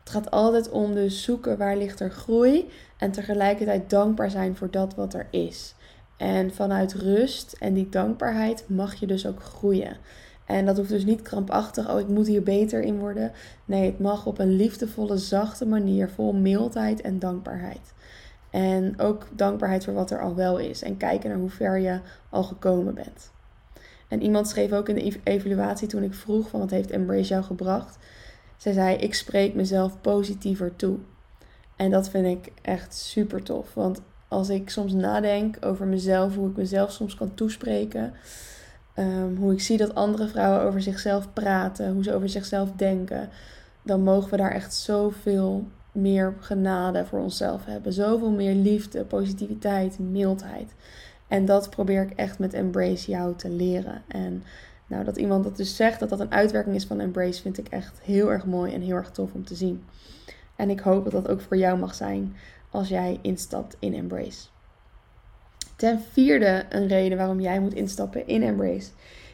het 0.00 0.10
gaat 0.10 0.30
altijd 0.30 0.70
om 0.70 0.94
dus 0.94 1.22
zoeken 1.22 1.58
waar 1.58 1.76
ligt 1.76 2.00
er 2.00 2.10
groei 2.10 2.70
en 2.96 3.10
tegelijkertijd 3.10 3.90
dankbaar 3.90 4.30
zijn 4.30 4.56
voor 4.56 4.70
dat 4.70 4.94
wat 4.94 5.14
er 5.14 5.26
is. 5.30 5.74
En 6.20 6.54
vanuit 6.54 6.94
rust 6.94 7.52
en 7.58 7.74
die 7.74 7.88
dankbaarheid 7.88 8.64
mag 8.66 8.94
je 8.94 9.06
dus 9.06 9.26
ook 9.26 9.42
groeien. 9.42 9.96
En 10.44 10.66
dat 10.66 10.76
hoeft 10.76 10.88
dus 10.88 11.04
niet 11.04 11.22
krampachtig, 11.22 11.90
oh 11.90 12.00
ik 12.00 12.08
moet 12.08 12.26
hier 12.26 12.42
beter 12.42 12.82
in 12.82 12.98
worden. 12.98 13.32
Nee, 13.64 13.86
het 13.86 13.98
mag 13.98 14.26
op 14.26 14.38
een 14.38 14.56
liefdevolle, 14.56 15.16
zachte 15.16 15.66
manier, 15.66 16.08
vol 16.08 16.32
mildheid 16.32 17.00
en 17.00 17.18
dankbaarheid. 17.18 17.92
En 18.50 18.98
ook 18.98 19.28
dankbaarheid 19.32 19.84
voor 19.84 19.94
wat 19.94 20.10
er 20.10 20.20
al 20.20 20.34
wel 20.34 20.58
is. 20.58 20.82
En 20.82 20.96
kijken 20.96 21.30
naar 21.30 21.38
hoe 21.38 21.50
ver 21.50 21.78
je 21.78 22.00
al 22.30 22.42
gekomen 22.42 22.94
bent. 22.94 23.30
En 24.08 24.22
iemand 24.22 24.48
schreef 24.48 24.72
ook 24.72 24.88
in 24.88 24.94
de 24.94 25.20
evaluatie 25.24 25.88
toen 25.88 26.02
ik 26.02 26.14
vroeg 26.14 26.48
van 26.48 26.60
wat 26.60 26.70
heeft 26.70 26.90
Embrace 26.90 27.28
jou 27.28 27.42
gebracht. 27.42 27.98
Zij 28.56 28.72
zei, 28.72 28.96
ik 28.96 29.14
spreek 29.14 29.54
mezelf 29.54 30.00
positiever 30.00 30.76
toe. 30.76 30.98
En 31.76 31.90
dat 31.90 32.10
vind 32.10 32.26
ik 32.26 32.52
echt 32.62 32.94
super 32.94 33.42
tof. 33.42 33.74
Want 33.74 34.00
als 34.30 34.48
ik 34.48 34.70
soms 34.70 34.92
nadenk 34.92 35.56
over 35.60 35.86
mezelf, 35.86 36.34
hoe 36.34 36.50
ik 36.50 36.56
mezelf 36.56 36.92
soms 36.92 37.14
kan 37.14 37.34
toespreken. 37.34 38.12
Ehm, 38.94 39.34
hoe 39.36 39.52
ik 39.52 39.60
zie 39.60 39.76
dat 39.76 39.94
andere 39.94 40.28
vrouwen 40.28 40.62
over 40.62 40.82
zichzelf 40.82 41.32
praten, 41.32 41.92
hoe 41.92 42.02
ze 42.02 42.14
over 42.14 42.28
zichzelf 42.28 42.72
denken. 42.76 43.28
Dan 43.82 44.02
mogen 44.02 44.30
we 44.30 44.36
daar 44.36 44.50
echt 44.50 44.74
zoveel 44.74 45.66
meer 45.92 46.34
genade 46.40 47.04
voor 47.04 47.18
onszelf 47.18 47.64
hebben. 47.64 47.92
Zoveel 47.92 48.30
meer 48.30 48.54
liefde, 48.54 49.04
positiviteit, 49.04 49.98
mildheid. 49.98 50.74
En 51.28 51.44
dat 51.44 51.70
probeer 51.70 52.02
ik 52.02 52.10
echt 52.10 52.38
met 52.38 52.54
Embrace 52.54 53.10
jou 53.10 53.36
te 53.36 53.50
leren. 53.50 54.02
En 54.08 54.42
nou, 54.86 55.04
dat 55.04 55.16
iemand 55.16 55.44
dat 55.44 55.56
dus 55.56 55.76
zegt, 55.76 56.00
dat 56.00 56.08
dat 56.08 56.20
een 56.20 56.32
uitwerking 56.32 56.74
is 56.74 56.84
van 56.84 57.00
Embrace, 57.00 57.42
vind 57.42 57.58
ik 57.58 57.68
echt 57.68 58.00
heel 58.02 58.30
erg 58.30 58.46
mooi 58.46 58.74
en 58.74 58.80
heel 58.80 58.96
erg 58.96 59.10
tof 59.10 59.32
om 59.32 59.44
te 59.44 59.54
zien. 59.54 59.84
En 60.56 60.70
ik 60.70 60.80
hoop 60.80 61.04
dat 61.04 61.12
dat 61.12 61.28
ook 61.28 61.40
voor 61.40 61.56
jou 61.56 61.78
mag 61.78 61.94
zijn 61.94 62.36
als 62.70 62.88
jij 62.88 63.18
instapt 63.22 63.76
in 63.78 63.94
Embrace. 63.94 64.48
Ten 65.76 66.00
vierde, 66.12 66.66
een 66.68 66.88
reden 66.88 67.18
waarom 67.18 67.40
jij 67.40 67.60
moet 67.60 67.74
instappen 67.74 68.26
in 68.26 68.42
Embrace, 68.42 68.90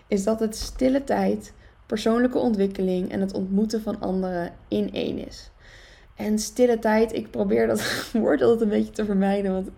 is 0.08 0.24
dat 0.24 0.40
het 0.40 0.56
stille 0.56 1.04
tijd, 1.04 1.52
persoonlijke 1.86 2.38
ontwikkeling 2.38 3.10
en 3.10 3.20
het 3.20 3.32
ontmoeten 3.32 3.82
van 3.82 4.00
anderen 4.00 4.52
in 4.68 4.92
één 4.92 5.26
is. 5.26 5.50
En 6.16 6.38
stille 6.38 6.78
tijd, 6.78 7.12
ik 7.12 7.30
probeer 7.30 7.66
dat 7.66 7.82
woord 8.12 8.42
altijd 8.42 8.60
een 8.60 8.68
beetje 8.78 8.92
te 8.92 9.04
vermijden. 9.04 9.52
Want 9.52 9.68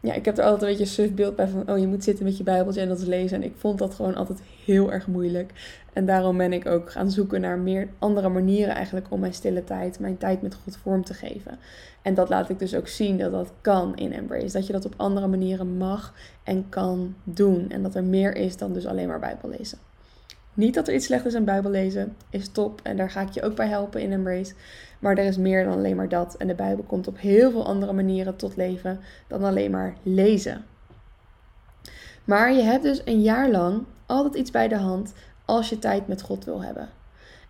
ja, 0.00 0.14
ik 0.14 0.24
heb 0.24 0.38
er 0.38 0.44
altijd 0.44 0.62
een 0.62 0.68
beetje 0.68 0.84
een 0.84 0.90
suf 0.90 1.14
beeld 1.14 1.36
bij 1.36 1.48
van, 1.48 1.70
oh 1.70 1.78
je 1.78 1.86
moet 1.86 2.04
zitten 2.04 2.24
met 2.24 2.36
je 2.36 2.42
bijbeltje 2.42 2.80
en 2.80 2.88
dat 2.88 3.06
lezen. 3.06 3.36
En 3.36 3.48
ik 3.48 3.54
vond 3.56 3.78
dat 3.78 3.94
gewoon 3.94 4.14
altijd 4.14 4.42
heel 4.64 4.92
erg 4.92 5.06
moeilijk. 5.06 5.52
En 5.92 6.06
daarom 6.06 6.36
ben 6.36 6.52
ik 6.52 6.66
ook 6.66 6.90
gaan 6.90 7.10
zoeken 7.10 7.40
naar 7.40 7.58
meer 7.58 7.88
andere 7.98 8.28
manieren 8.28 8.74
eigenlijk 8.74 9.06
om 9.10 9.20
mijn 9.20 9.34
stille 9.34 9.64
tijd, 9.64 10.00
mijn 10.00 10.18
tijd 10.18 10.42
met 10.42 10.54
God 10.54 10.76
vorm 10.76 11.04
te 11.04 11.14
geven. 11.14 11.58
En 12.02 12.14
dat 12.14 12.28
laat 12.28 12.48
ik 12.48 12.58
dus 12.58 12.74
ook 12.74 12.88
zien 12.88 13.18
dat 13.18 13.32
dat 13.32 13.52
kan 13.60 13.96
in 13.96 14.12
Embrace. 14.12 14.52
Dat 14.52 14.66
je 14.66 14.72
dat 14.72 14.84
op 14.84 14.94
andere 14.96 15.26
manieren 15.26 15.76
mag 15.76 16.14
en 16.44 16.68
kan 16.68 17.14
doen. 17.24 17.70
En 17.70 17.82
dat 17.82 17.94
er 17.94 18.04
meer 18.04 18.36
is 18.36 18.56
dan 18.56 18.72
dus 18.72 18.86
alleen 18.86 19.08
maar 19.08 19.20
bijbel 19.20 19.48
lezen. 19.48 19.87
Niet 20.58 20.74
dat 20.74 20.88
er 20.88 20.94
iets 20.94 21.06
slecht 21.06 21.26
is 21.26 21.34
aan 21.34 21.44
Bijbel 21.44 21.70
lezen, 21.70 22.16
is 22.30 22.48
top 22.48 22.80
en 22.82 22.96
daar 22.96 23.10
ga 23.10 23.20
ik 23.20 23.30
je 23.30 23.42
ook 23.42 23.54
bij 23.54 23.68
helpen 23.68 24.00
in 24.00 24.12
Embrace. 24.12 24.54
Maar 24.98 25.16
er 25.16 25.24
is 25.24 25.36
meer 25.36 25.64
dan 25.64 25.72
alleen 25.72 25.96
maar 25.96 26.08
dat. 26.08 26.36
En 26.36 26.46
de 26.46 26.54
Bijbel 26.54 26.84
komt 26.84 27.08
op 27.08 27.18
heel 27.18 27.50
veel 27.50 27.66
andere 27.66 27.92
manieren 27.92 28.36
tot 28.36 28.56
leven 28.56 29.00
dan 29.28 29.44
alleen 29.44 29.70
maar 29.70 29.94
lezen. 30.02 30.64
Maar 32.24 32.52
je 32.52 32.62
hebt 32.62 32.82
dus 32.82 33.02
een 33.04 33.22
jaar 33.22 33.50
lang 33.50 33.84
altijd 34.06 34.34
iets 34.34 34.50
bij 34.50 34.68
de 34.68 34.76
hand 34.76 35.12
als 35.44 35.68
je 35.68 35.78
tijd 35.78 36.08
met 36.08 36.22
God 36.22 36.44
wil 36.44 36.62
hebben. 36.62 36.88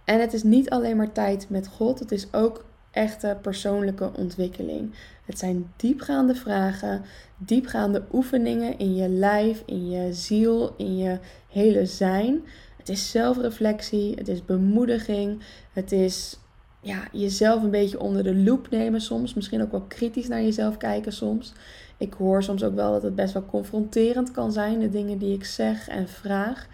En 0.04 0.20
het 0.20 0.32
is 0.32 0.42
niet 0.42 0.70
alleen 0.70 0.96
maar 0.96 1.12
tijd 1.12 1.46
met 1.50 1.68
God, 1.68 1.98
het 1.98 2.12
is 2.12 2.32
ook 2.32 2.64
echte 2.90 3.36
persoonlijke 3.42 4.10
ontwikkeling. 4.16 4.94
Het 5.24 5.38
zijn 5.38 5.72
diepgaande 5.76 6.34
vragen, 6.34 7.02
diepgaande 7.36 8.02
oefeningen 8.12 8.78
in 8.78 8.94
je 8.94 9.08
lijf, 9.08 9.62
in 9.66 9.90
je 9.90 10.12
ziel, 10.12 10.74
in 10.76 10.96
je 10.96 11.18
hele 11.48 11.86
zijn. 11.86 12.44
Het 12.88 12.97
is 12.97 13.11
zelfreflectie, 13.11 14.14
het 14.14 14.28
is 14.28 14.45
bemoediging, 14.45 15.42
het 15.73 15.92
is 15.92 16.38
ja, 16.80 17.09
jezelf 17.12 17.62
een 17.62 17.71
beetje 17.71 18.00
onder 18.00 18.23
de 18.23 18.35
loep 18.35 18.71
nemen 18.71 19.00
soms. 19.00 19.35
Misschien 19.35 19.62
ook 19.62 19.71
wel 19.71 19.85
kritisch 19.88 20.28
naar 20.28 20.42
jezelf 20.42 20.76
kijken 20.76 21.12
soms. 21.12 21.52
Ik 21.97 22.12
hoor 22.12 22.42
soms 22.42 22.64
ook 22.64 22.75
wel 22.75 22.92
dat 22.92 23.02
het 23.02 23.14
best 23.14 23.33
wel 23.33 23.47
confronterend 23.47 24.30
kan 24.30 24.52
zijn, 24.52 24.80
de 24.80 24.90
dingen 24.90 25.18
die 25.18 25.35
ik 25.35 25.45
zeg 25.45 25.88
en 25.88 26.09
vraag. 26.09 26.66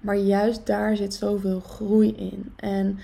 Maar 0.00 0.16
juist 0.16 0.66
daar 0.66 0.96
zit 0.96 1.14
zoveel 1.14 1.60
groei 1.60 2.14
in. 2.16 2.52
En 2.56 2.98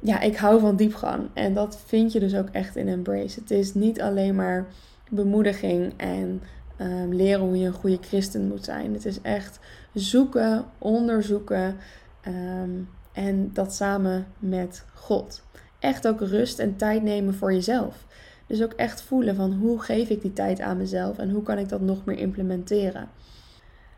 ja, 0.00 0.20
ik 0.20 0.36
hou 0.36 0.60
van 0.60 0.76
diepgang. 0.76 1.28
En 1.34 1.54
dat 1.54 1.78
vind 1.86 2.12
je 2.12 2.20
dus 2.20 2.34
ook 2.34 2.48
echt 2.52 2.76
in 2.76 2.88
Embrace. 2.88 3.40
Het 3.40 3.50
is 3.50 3.74
niet 3.74 4.00
alleen 4.00 4.34
maar 4.34 4.66
bemoediging 5.10 5.92
en 5.96 6.42
um, 6.80 7.14
leren 7.14 7.40
hoe 7.40 7.58
je 7.58 7.66
een 7.66 7.72
goede 7.72 7.98
christen 8.00 8.48
moet 8.48 8.64
zijn. 8.64 8.92
Het 8.92 9.04
is 9.04 9.20
echt 9.20 9.58
zoeken, 10.00 10.64
onderzoeken 10.78 11.76
ehm, 12.20 12.70
en 13.12 13.50
dat 13.52 13.74
samen 13.74 14.26
met 14.38 14.84
God. 14.94 15.42
Echt 15.78 16.08
ook 16.08 16.20
rust 16.20 16.58
en 16.58 16.76
tijd 16.76 17.02
nemen 17.02 17.34
voor 17.34 17.52
jezelf. 17.52 18.04
Dus 18.46 18.62
ook 18.62 18.72
echt 18.72 19.00
voelen 19.00 19.34
van 19.34 19.52
hoe 19.52 19.80
geef 19.80 20.08
ik 20.08 20.22
die 20.22 20.32
tijd 20.32 20.60
aan 20.60 20.76
mezelf 20.76 21.18
en 21.18 21.30
hoe 21.30 21.42
kan 21.42 21.58
ik 21.58 21.68
dat 21.68 21.80
nog 21.80 22.04
meer 22.04 22.18
implementeren. 22.18 23.08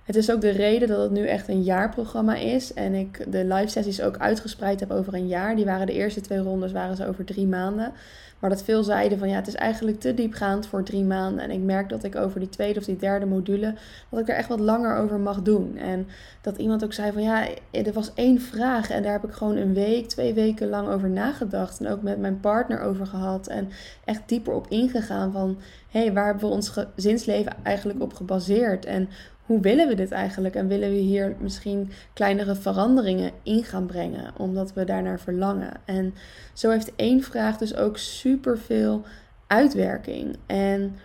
Het 0.09 0.17
is 0.17 0.31
ook 0.31 0.41
de 0.41 0.50
reden 0.50 0.88
dat 0.88 1.00
het 1.00 1.11
nu 1.11 1.27
echt 1.27 1.49
een 1.49 1.62
jaarprogramma 1.62 2.35
is. 2.35 2.75
En 2.75 2.95
ik 2.95 3.33
de 3.33 3.45
live 3.45 3.69
sessies 3.69 4.03
ook 4.03 4.17
uitgespreid 4.19 4.81
heb 4.81 4.91
over 4.91 5.15
een 5.15 5.27
jaar. 5.27 5.57
Die 5.57 5.65
waren 5.65 5.87
de 5.87 5.93
eerste 5.93 6.21
twee 6.21 6.38
rondes 6.38 6.73
waren 6.73 6.97
ze 6.97 7.07
over 7.07 7.25
drie 7.25 7.47
maanden. 7.47 7.93
Maar 8.38 8.50
dat 8.50 8.62
veel 8.62 8.83
zeiden 8.83 9.19
van 9.19 9.29
ja, 9.29 9.35
het 9.35 9.47
is 9.47 9.55
eigenlijk 9.55 10.00
te 10.00 10.15
diepgaand 10.15 10.67
voor 10.67 10.83
drie 10.83 11.05
maanden. 11.05 11.45
En 11.45 11.50
ik 11.50 11.61
merk 11.61 11.88
dat 11.88 12.05
ik 12.05 12.17
over 12.17 12.41
die 12.41 12.49
tweede 12.49 12.79
of 12.79 12.85
die 12.85 12.97
derde 12.97 13.27
module, 13.27 13.75
dat 14.11 14.21
ik 14.21 14.29
er 14.29 14.35
echt 14.35 14.49
wat 14.49 14.61
langer 14.61 14.97
over 14.97 15.19
mag 15.19 15.43
doen. 15.43 15.77
En 15.77 16.07
dat 16.41 16.57
iemand 16.57 16.85
ook 16.85 16.93
zei 16.93 17.12
van 17.12 17.23
ja, 17.23 17.47
er 17.71 17.93
was 17.93 18.15
één 18.15 18.41
vraag 18.41 18.91
en 18.91 19.03
daar 19.03 19.12
heb 19.12 19.25
ik 19.25 19.33
gewoon 19.33 19.57
een 19.57 19.75
week, 19.75 20.09
twee 20.09 20.35
weken 20.35 20.69
lang 20.69 20.88
over 20.88 21.11
nagedacht. 21.11 21.81
En 21.81 21.88
ook 21.88 22.03
met 22.03 22.19
mijn 22.19 22.41
partner 22.41 22.81
over 22.81 23.07
gehad. 23.07 23.47
En 23.47 23.69
echt 24.05 24.23
dieper 24.27 24.53
op 24.53 24.67
ingegaan 24.69 25.33
van 25.33 25.59
hé, 25.91 26.00
hey, 26.00 26.12
waar 26.12 26.27
hebben 26.27 26.49
we 26.49 26.55
ons 26.55 26.69
gezinsleven 26.69 27.53
eigenlijk 27.62 28.03
op 28.03 28.15
gebaseerd? 28.15 28.85
En 28.85 29.09
hoe 29.49 29.61
willen 29.61 29.88
we 29.88 29.95
dit 29.95 30.11
eigenlijk? 30.11 30.55
En 30.55 30.69
willen 30.69 30.90
we 30.90 30.97
hier 30.97 31.37
misschien 31.40 31.90
kleinere 32.12 32.55
veranderingen 32.55 33.31
in 33.43 33.64
gaan 33.64 33.87
brengen, 33.87 34.33
omdat 34.37 34.73
we 34.73 34.85
daarnaar 34.85 35.21
verlangen? 35.21 35.73
En 35.85 36.14
zo 36.52 36.71
heeft 36.71 36.93
één 36.97 37.23
vraag 37.23 37.57
dus 37.57 37.75
ook 37.76 37.99
superveel 37.99 39.05
uitwerking. 39.47 40.37
En 40.47 40.97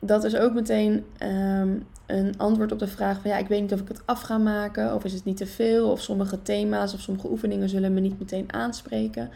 dat 0.00 0.24
is 0.24 0.36
ook 0.36 0.54
meteen 0.54 1.04
ehm, 1.18 1.78
een 2.06 2.34
antwoord 2.36 2.72
op 2.72 2.78
de 2.78 2.86
vraag 2.86 3.20
van 3.20 3.30
ja, 3.30 3.36
ik 3.36 3.48
weet 3.48 3.60
niet 3.60 3.72
of 3.72 3.80
ik 3.80 3.88
het 3.88 4.02
af 4.04 4.20
ga 4.20 4.38
maken, 4.38 4.94
of 4.94 5.04
is 5.04 5.12
het 5.12 5.24
niet 5.24 5.36
te 5.36 5.46
veel, 5.46 5.90
of 5.90 6.00
sommige 6.00 6.42
thema's 6.42 6.94
of 6.94 7.00
sommige 7.00 7.30
oefeningen 7.30 7.68
zullen 7.68 7.94
me 7.94 8.00
niet 8.00 8.18
meteen 8.18 8.52
aanspreken. 8.52 9.30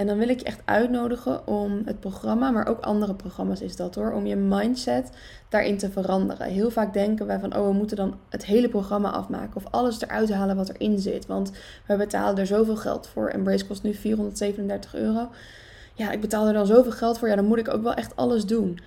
En 0.00 0.06
dan 0.06 0.18
wil 0.18 0.28
ik 0.28 0.38
je 0.38 0.44
echt 0.44 0.60
uitnodigen 0.64 1.46
om 1.46 1.82
het 1.84 2.00
programma, 2.00 2.50
maar 2.50 2.66
ook 2.66 2.80
andere 2.80 3.14
programma's 3.14 3.60
is 3.60 3.76
dat 3.76 3.94
hoor, 3.94 4.12
om 4.12 4.26
je 4.26 4.36
mindset 4.36 5.10
daarin 5.48 5.78
te 5.78 5.90
veranderen. 5.90 6.46
Heel 6.46 6.70
vaak 6.70 6.92
denken 6.92 7.26
wij 7.26 7.38
van, 7.38 7.56
oh, 7.56 7.66
we 7.66 7.72
moeten 7.72 7.96
dan 7.96 8.18
het 8.28 8.44
hele 8.44 8.68
programma 8.68 9.10
afmaken 9.10 9.56
of 9.56 9.64
alles 9.70 10.00
eruit 10.00 10.32
halen 10.32 10.56
wat 10.56 10.68
erin 10.68 10.98
zit. 10.98 11.26
Want 11.26 11.52
we 11.86 11.96
betalen 11.96 12.38
er 12.38 12.46
zoveel 12.46 12.76
geld 12.76 13.06
voor. 13.06 13.28
Embrace 13.28 13.66
kost 13.66 13.82
nu 13.82 13.94
437 13.94 14.94
euro. 14.94 15.28
Ja, 15.94 16.10
ik 16.10 16.20
betaal 16.20 16.46
er 16.46 16.52
dan 16.52 16.66
zoveel 16.66 16.92
geld 16.92 17.18
voor. 17.18 17.28
Ja, 17.28 17.36
dan 17.36 17.44
moet 17.44 17.58
ik 17.58 17.74
ook 17.74 17.82
wel 17.82 17.94
echt 17.94 18.16
alles 18.16 18.46
doen. 18.46 18.78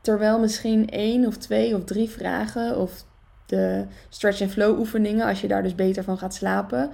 Terwijl 0.00 0.38
misschien 0.38 0.90
één 0.90 1.26
of 1.26 1.36
twee 1.36 1.76
of 1.76 1.84
drie 1.84 2.10
vragen 2.10 2.78
of 2.78 3.04
de 3.46 3.84
stretch 4.08 4.40
and 4.40 4.50
flow 4.50 4.78
oefeningen, 4.78 5.26
als 5.26 5.40
je 5.40 5.48
daar 5.48 5.62
dus 5.62 5.74
beter 5.74 6.04
van 6.04 6.18
gaat 6.18 6.34
slapen, 6.34 6.90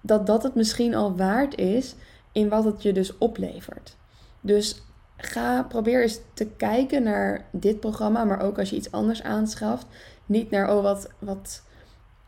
dat 0.00 0.26
dat 0.26 0.42
het 0.42 0.54
misschien 0.54 0.94
al 0.94 1.16
waard 1.16 1.58
is 1.58 1.94
in 2.34 2.48
wat 2.48 2.64
het 2.64 2.82
je 2.82 2.92
dus 2.92 3.18
oplevert. 3.18 3.96
Dus 4.40 4.82
ga, 5.16 5.62
probeer 5.62 6.02
eens 6.02 6.20
te 6.34 6.46
kijken 6.46 7.02
naar 7.02 7.44
dit 7.50 7.80
programma, 7.80 8.24
maar 8.24 8.40
ook 8.40 8.58
als 8.58 8.70
je 8.70 8.76
iets 8.76 8.90
anders 8.90 9.22
aanschaft. 9.22 9.86
Niet 10.26 10.50
naar, 10.50 10.76
oh 10.76 10.82
wat, 10.82 11.10
wat 11.18 11.62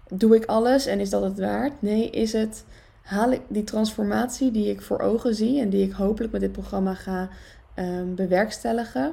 doe 0.08 0.36
ik 0.36 0.44
alles 0.44 0.86
en 0.86 1.00
is 1.00 1.10
dat 1.10 1.22
het 1.22 1.38
waard? 1.38 1.82
Nee, 1.82 2.10
is 2.10 2.32
het 2.32 2.64
haal 3.02 3.32
ik 3.32 3.40
die 3.48 3.64
transformatie 3.64 4.50
die 4.50 4.70
ik 4.70 4.82
voor 4.82 4.98
ogen 4.98 5.34
zie 5.34 5.60
en 5.60 5.70
die 5.70 5.86
ik 5.86 5.92
hopelijk 5.92 6.32
met 6.32 6.40
dit 6.40 6.52
programma 6.52 6.94
ga 6.94 7.28
um, 7.76 8.14
bewerkstelligen, 8.14 9.12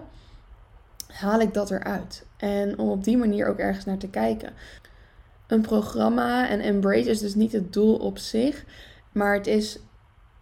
haal 1.07 1.39
ik 1.39 1.53
dat 1.53 1.71
eruit. 1.71 2.25
En 2.37 2.77
om 2.77 2.89
op 2.89 3.03
die 3.03 3.17
manier 3.17 3.47
ook 3.47 3.57
ergens 3.57 3.85
naar 3.85 3.97
te 3.97 4.09
kijken. 4.09 4.53
Een 5.47 5.61
programma 5.61 6.49
en 6.49 6.59
Embrace 6.59 7.09
is 7.09 7.19
dus 7.19 7.35
niet 7.35 7.51
het 7.51 7.73
doel 7.73 7.95
op 7.95 8.17
zich, 8.17 8.65
maar 9.11 9.33
het 9.33 9.47
is 9.47 9.79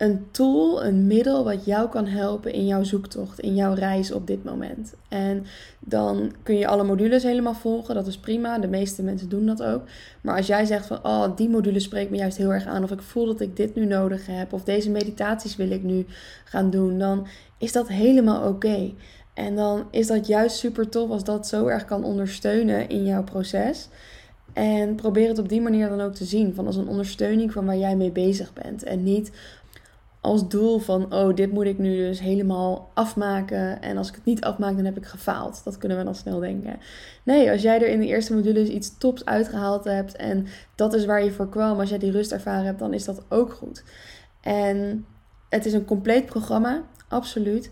een 0.02 0.26
tool, 0.32 0.86
een 0.86 1.08
middel 1.08 1.44
wat 1.44 1.66
jou 1.66 1.90
kan 1.90 2.06
helpen 2.06 2.54
in 2.54 2.66
jouw 2.66 2.84
zoektocht, 2.84 3.40
in 3.40 3.56
jouw 3.56 3.74
reis 3.74 4.12
op 4.12 4.28
dit 4.28 4.44
moment. 4.44 4.94
En 5.10 5.46
dan 5.80 6.34
kun 6.44 6.56
je 6.58 6.68
alle 6.68 6.84
modules 6.84 7.24
helemaal 7.24 7.54
volgen, 7.54 7.96
dat 7.96 8.08
is 8.08 8.18
prima. 8.18 8.60
De 8.60 8.68
meeste 8.68 9.04
mensen 9.04 9.30
doen 9.30 9.46
dat 9.46 9.64
ook. 9.64 9.82
Maar 10.22 10.38
als 10.38 10.48
jij 10.48 10.66
zegt 10.66 10.86
van, 10.86 11.00
oh, 11.04 11.36
die 11.36 11.50
module 11.50 11.80
spreekt 11.80 12.10
me 12.10 12.18
juist 12.18 12.38
heel 12.38 12.54
erg 12.54 12.66
aan, 12.66 12.84
of 12.84 12.92
ik 12.92 13.02
voel 13.02 13.26
dat 13.26 13.42
ik 13.42 13.56
dit 13.56 13.76
nu 13.76 13.86
nodig 13.86 14.26
heb, 14.26 14.54
of 14.54 14.64
deze 14.64 14.90
meditaties 14.90 15.56
wil 15.56 15.72
ik 15.72 15.84
nu 15.84 16.06
gaan 16.46 16.70
doen, 16.70 16.98
dan 16.98 17.28
is 17.58 17.72
dat 17.72 17.88
helemaal 17.88 18.48
oké. 18.48 18.92
En 19.34 19.56
dan 19.56 19.88
is 19.92 20.08
dat 20.08 20.28
juist 20.28 20.58
super 20.58 20.90
tof 20.90 21.10
als 21.10 21.24
dat 21.24 21.48
zo 21.48 21.68
erg 21.68 21.86
kan 21.86 22.04
ondersteunen 22.04 22.90
in 22.90 23.06
jouw 23.06 23.24
proces. 23.24 23.90
En 24.54 24.96
probeer 24.96 25.28
het 25.28 25.40
op 25.40 25.50
die 25.50 25.62
manier 25.62 25.90
dan 25.90 26.02
ook 26.02 26.14
te 26.14 26.26
zien, 26.26 26.54
van 26.54 26.66
als 26.66 26.76
een 26.76 26.88
ondersteuning 26.88 27.52
van 27.52 27.66
waar 27.66 27.78
jij 27.78 27.96
mee 27.96 28.12
bezig 28.12 28.54
bent. 28.54 28.84
En 28.84 29.04
niet 29.04 29.32
als 30.22 30.48
doel 30.48 30.80
van, 30.80 31.14
oh, 31.14 31.36
dit 31.36 31.52
moet 31.52 31.66
ik 31.66 31.78
nu 31.78 31.96
dus 31.96 32.20
helemaal 32.20 32.92
afmaken. 32.94 33.82
En 33.82 33.98
als 33.98 34.10
ik 34.10 34.16
het 34.16 34.26
niet 34.26 34.42
afmaak, 34.42 34.76
dan 34.76 34.86
heb 34.86 34.98
ik 34.98 35.06
gefaald. 35.06 35.64
Dat 35.64 35.78
kunnen 35.78 35.98
we 35.98 36.04
dan 36.04 36.16
snel 36.16 36.40
denken. 36.40 36.80
Nee, 37.24 37.52
als 37.52 37.62
jij 37.62 37.82
er 37.82 37.88
in 37.88 38.00
de 38.00 38.06
eerste 38.06 38.34
modules 38.34 38.70
iets 38.70 38.98
tops 38.98 39.26
uitgehaald 39.26 39.84
hebt 39.84 40.16
en 40.16 40.48
dat 40.76 40.94
is 40.94 41.06
waar 41.06 41.24
je 41.24 41.32
voor 41.32 41.50
kwam, 41.50 41.80
als 41.80 41.90
jij 41.90 41.98
die 41.98 42.12
rust 42.12 42.32
ervaren 42.32 42.66
hebt, 42.66 42.80
dan 42.80 42.94
is 42.94 43.06
dat 43.06 43.26
ook 43.30 43.54
goed. 43.54 43.84
En 44.42 45.06
het 45.50 45.66
is 45.66 45.74
een 45.74 45.86
compleet 45.86 46.26
programma, 46.26 46.84
absoluut. 47.08 47.72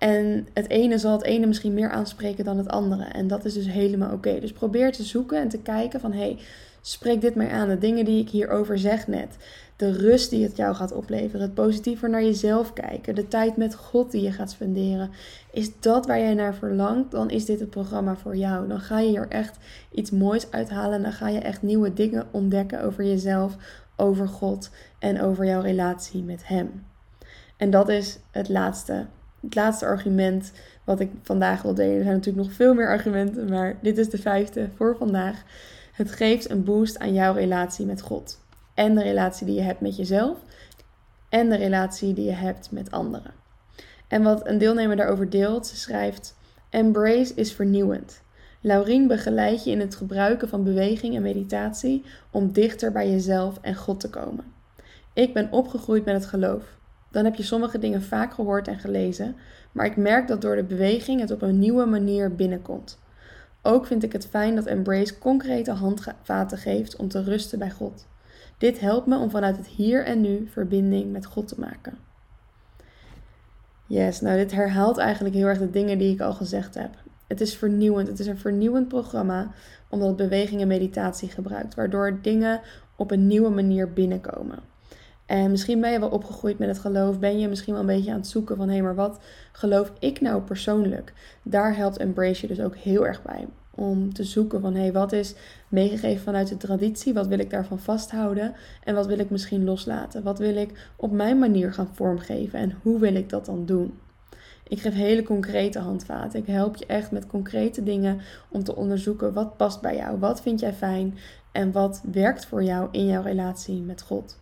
En 0.00 0.46
het 0.54 0.68
ene 0.68 0.98
zal 0.98 1.12
het 1.12 1.22
ene 1.22 1.46
misschien 1.46 1.74
meer 1.74 1.90
aanspreken 1.90 2.44
dan 2.44 2.58
het 2.58 2.68
andere. 2.68 3.04
En 3.04 3.26
dat 3.26 3.44
is 3.44 3.54
dus 3.54 3.66
helemaal 3.66 4.12
oké. 4.12 4.40
Dus 4.40 4.52
probeer 4.52 4.92
te 4.92 5.02
zoeken 5.02 5.40
en 5.40 5.48
te 5.48 5.58
kijken 5.58 6.00
van, 6.00 6.12
hey, 6.12 6.38
spreek 6.80 7.20
dit 7.20 7.34
mij 7.34 7.50
aan. 7.50 7.68
De 7.68 7.78
dingen 7.78 8.04
die 8.04 8.20
ik 8.20 8.28
hierover 8.28 8.78
zeg 8.78 9.06
net 9.06 9.36
de 9.80 9.92
rust 9.92 10.30
die 10.30 10.42
het 10.42 10.56
jou 10.56 10.74
gaat 10.74 10.92
opleveren, 10.92 11.40
het 11.40 11.54
positiever 11.54 12.10
naar 12.10 12.22
jezelf 12.22 12.72
kijken, 12.72 13.14
de 13.14 13.28
tijd 13.28 13.56
met 13.56 13.74
God 13.74 14.10
die 14.10 14.22
je 14.22 14.32
gaat 14.32 14.50
spenderen. 14.50 15.10
Is 15.52 15.80
dat 15.80 16.06
waar 16.06 16.18
jij 16.18 16.34
naar 16.34 16.54
verlangt, 16.54 17.10
dan 17.10 17.30
is 17.30 17.44
dit 17.44 17.60
het 17.60 17.70
programma 17.70 18.16
voor 18.16 18.36
jou. 18.36 18.68
Dan 18.68 18.80
ga 18.80 18.98
je 18.98 19.16
er 19.16 19.28
echt 19.28 19.58
iets 19.94 20.10
moois 20.10 20.50
uithalen 20.50 20.92
en 20.92 21.02
dan 21.02 21.12
ga 21.12 21.28
je 21.28 21.38
echt 21.38 21.62
nieuwe 21.62 21.92
dingen 21.92 22.26
ontdekken 22.30 22.82
over 22.82 23.04
jezelf, 23.04 23.56
over 23.96 24.28
God 24.28 24.70
en 24.98 25.20
over 25.20 25.44
jouw 25.44 25.60
relatie 25.60 26.22
met 26.22 26.46
Hem. 26.46 26.84
En 27.56 27.70
dat 27.70 27.88
is 27.88 28.18
het 28.30 28.48
laatste, 28.48 29.06
het 29.40 29.54
laatste 29.54 29.86
argument 29.86 30.52
wat 30.84 31.00
ik 31.00 31.10
vandaag 31.22 31.62
wil 31.62 31.74
delen. 31.74 31.96
Er 31.96 32.02
zijn 32.02 32.14
natuurlijk 32.14 32.46
nog 32.46 32.56
veel 32.56 32.74
meer 32.74 32.88
argumenten, 32.88 33.48
maar 33.48 33.76
dit 33.82 33.98
is 33.98 34.10
de 34.10 34.18
vijfde 34.18 34.68
voor 34.76 34.96
vandaag. 34.96 35.42
Het 35.92 36.12
geeft 36.12 36.50
een 36.50 36.64
boost 36.64 36.98
aan 36.98 37.14
jouw 37.14 37.34
relatie 37.34 37.86
met 37.86 38.00
God 38.00 38.40
en 38.74 38.94
de 38.94 39.02
relatie 39.02 39.46
die 39.46 39.54
je 39.54 39.60
hebt 39.60 39.80
met 39.80 39.96
jezelf 39.96 40.38
en 41.28 41.48
de 41.48 41.56
relatie 41.56 42.14
die 42.14 42.24
je 42.24 42.32
hebt 42.32 42.70
met 42.70 42.90
anderen. 42.90 43.32
En 44.08 44.22
wat 44.22 44.46
een 44.46 44.58
deelnemer 44.58 44.96
daarover 44.96 45.30
deelt, 45.30 45.66
ze 45.66 45.76
schrijft: 45.76 46.36
Embrace 46.70 47.34
is 47.34 47.52
vernieuwend. 47.52 48.22
Laurien 48.60 49.06
begeleidt 49.06 49.64
je 49.64 49.70
in 49.70 49.80
het 49.80 49.94
gebruiken 49.94 50.48
van 50.48 50.64
beweging 50.64 51.16
en 51.16 51.22
meditatie 51.22 52.04
om 52.30 52.52
dichter 52.52 52.92
bij 52.92 53.10
jezelf 53.10 53.58
en 53.60 53.74
God 53.74 54.00
te 54.00 54.10
komen. 54.10 54.44
Ik 55.12 55.34
ben 55.34 55.52
opgegroeid 55.52 56.04
met 56.04 56.14
het 56.14 56.26
geloof. 56.26 56.78
Dan 57.10 57.24
heb 57.24 57.34
je 57.34 57.42
sommige 57.42 57.78
dingen 57.78 58.02
vaak 58.02 58.34
gehoord 58.34 58.68
en 58.68 58.78
gelezen, 58.78 59.36
maar 59.72 59.86
ik 59.86 59.96
merk 59.96 60.28
dat 60.28 60.40
door 60.40 60.56
de 60.56 60.64
beweging 60.64 61.20
het 61.20 61.30
op 61.30 61.42
een 61.42 61.58
nieuwe 61.58 61.84
manier 61.84 62.34
binnenkomt. 62.34 62.98
Ook 63.62 63.86
vind 63.86 64.02
ik 64.02 64.12
het 64.12 64.26
fijn 64.26 64.54
dat 64.54 64.66
Embrace 64.66 65.18
concrete 65.18 65.70
handvaten 65.70 66.58
geeft 66.58 66.96
om 66.96 67.08
te 67.08 67.22
rusten 67.22 67.58
bij 67.58 67.70
God. 67.70 68.06
Dit 68.58 68.80
helpt 68.80 69.06
me 69.06 69.18
om 69.18 69.30
vanuit 69.30 69.56
het 69.56 69.66
hier 69.66 70.04
en 70.04 70.20
nu 70.20 70.48
verbinding 70.52 71.12
met 71.12 71.26
God 71.26 71.48
te 71.48 71.60
maken. 71.60 71.98
Yes, 73.86 74.20
nou 74.20 74.36
dit 74.36 74.52
herhaalt 74.52 74.98
eigenlijk 74.98 75.34
heel 75.34 75.46
erg 75.46 75.58
de 75.58 75.70
dingen 75.70 75.98
die 75.98 76.12
ik 76.12 76.20
al 76.20 76.32
gezegd 76.32 76.74
heb. 76.74 76.90
Het 77.26 77.40
is 77.40 77.56
vernieuwend. 77.56 78.08
Het 78.08 78.18
is 78.18 78.26
een 78.26 78.38
vernieuwend 78.38 78.88
programma 78.88 79.50
omdat 79.88 80.08
het 80.08 80.16
beweging 80.16 80.60
en 80.60 80.68
meditatie 80.68 81.28
gebruikt, 81.28 81.74
waardoor 81.74 82.18
dingen 82.22 82.60
op 82.96 83.10
een 83.10 83.26
nieuwe 83.26 83.50
manier 83.50 83.92
binnenkomen. 83.92 84.58
En 85.30 85.50
misschien 85.50 85.80
ben 85.80 85.90
je 85.92 86.00
wel 86.00 86.08
opgegroeid 86.08 86.58
met 86.58 86.68
het 86.68 86.78
geloof, 86.78 87.18
ben 87.18 87.38
je 87.38 87.48
misschien 87.48 87.72
wel 87.72 87.82
een 87.82 87.88
beetje 87.88 88.10
aan 88.10 88.16
het 88.16 88.26
zoeken 88.26 88.56
van 88.56 88.66
hé, 88.66 88.74
hey, 88.74 88.82
maar 88.82 88.94
wat 88.94 89.18
geloof 89.52 89.92
ik 89.98 90.20
nou 90.20 90.42
persoonlijk? 90.42 91.12
Daar 91.42 91.76
helpt 91.76 91.96
Embrace 91.96 92.40
je 92.40 92.54
dus 92.54 92.64
ook 92.64 92.76
heel 92.76 93.06
erg 93.06 93.22
bij 93.22 93.46
om 93.74 94.12
te 94.12 94.24
zoeken 94.24 94.60
van 94.60 94.74
hé, 94.74 94.80
hey, 94.80 94.92
wat 94.92 95.12
is 95.12 95.34
meegegeven 95.68 96.22
vanuit 96.22 96.48
de 96.48 96.56
traditie? 96.56 97.14
Wat 97.14 97.26
wil 97.26 97.38
ik 97.38 97.50
daarvan 97.50 97.78
vasthouden? 97.78 98.54
En 98.84 98.94
wat 98.94 99.06
wil 99.06 99.18
ik 99.18 99.30
misschien 99.30 99.64
loslaten? 99.64 100.22
Wat 100.22 100.38
wil 100.38 100.56
ik 100.56 100.90
op 100.96 101.10
mijn 101.12 101.38
manier 101.38 101.72
gaan 101.72 101.90
vormgeven? 101.92 102.58
En 102.58 102.78
hoe 102.82 102.98
wil 102.98 103.14
ik 103.14 103.28
dat 103.28 103.46
dan 103.46 103.66
doen? 103.66 103.98
Ik 104.68 104.80
geef 104.80 104.94
hele 104.94 105.22
concrete 105.22 105.78
handvaten. 105.78 106.40
Ik 106.40 106.46
help 106.46 106.76
je 106.76 106.86
echt 106.86 107.10
met 107.10 107.26
concrete 107.26 107.82
dingen 107.82 108.20
om 108.48 108.64
te 108.64 108.76
onderzoeken 108.76 109.32
wat 109.32 109.56
past 109.56 109.80
bij 109.80 109.96
jou, 109.96 110.18
wat 110.18 110.42
vind 110.42 110.60
jij 110.60 110.72
fijn 110.72 111.18
en 111.52 111.72
wat 111.72 112.02
werkt 112.12 112.46
voor 112.46 112.62
jou 112.62 112.88
in 112.90 113.06
jouw 113.06 113.22
relatie 113.22 113.80
met 113.80 114.02
God. 114.02 114.38